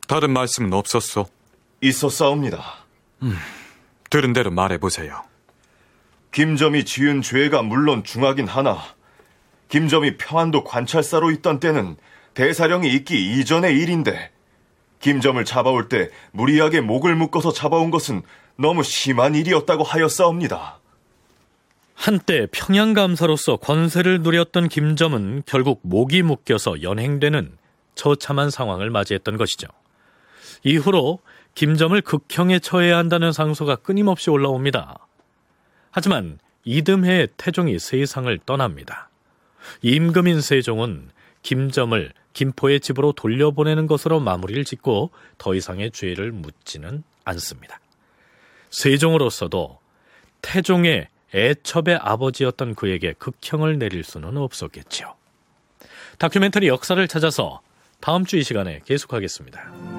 [0.09, 1.27] 다른 말씀은 없었소?
[1.83, 2.86] 있었사옵니다.
[3.23, 3.37] 음,
[4.11, 5.23] 들은 대로 말해보세요.
[6.33, 8.79] 김점이 지은 죄가 물론 중하긴 하나
[9.69, 11.97] 김점이 평안도 관찰사로 있던 때는
[12.35, 14.31] 대사령이 있기 이전의 일인데
[15.01, 18.23] 김점을 잡아올 때 무리하게 목을 묶어서 잡아온 것은
[18.57, 20.81] 너무 심한 일이었다고 하였사옵니다.
[21.95, 27.57] 한때 평양감사로서 권세를 누렸던 김점은 결국 목이 묶여서 연행되는
[27.95, 29.67] 처참한 상황을 맞이했던 것이죠.
[30.62, 31.21] 이후로
[31.57, 34.99] 김점을 극형에 처해야 한다는 상소가 끊임없이 올라옵니다.
[35.91, 39.09] 하지만 이듬해 태종이 세상을 떠납니다.
[39.81, 41.09] 임금인 세종은
[41.43, 47.81] 김점을 김포의 집으로 돌려보내는 것으로 마무리를 짓고 더 이상의 죄를 묻지는 않습니다.
[48.69, 49.79] 세종으로서도
[50.43, 55.15] 태종의 애첩의 아버지였던 그에게 극형을 내릴 수는 없었겠지요.
[56.19, 57.63] 다큐멘터리 역사를 찾아서
[58.01, 59.96] 다음 주 이 시간에 계속하겠습니다.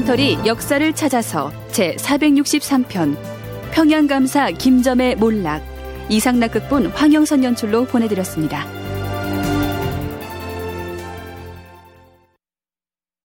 [0.00, 3.16] 다큐멘터리 역사를 찾아서 제 463편
[3.72, 5.62] 평양감사 김점의 몰락
[6.08, 8.79] 이상락 극본 황영선 연출로 보내드렸습니다.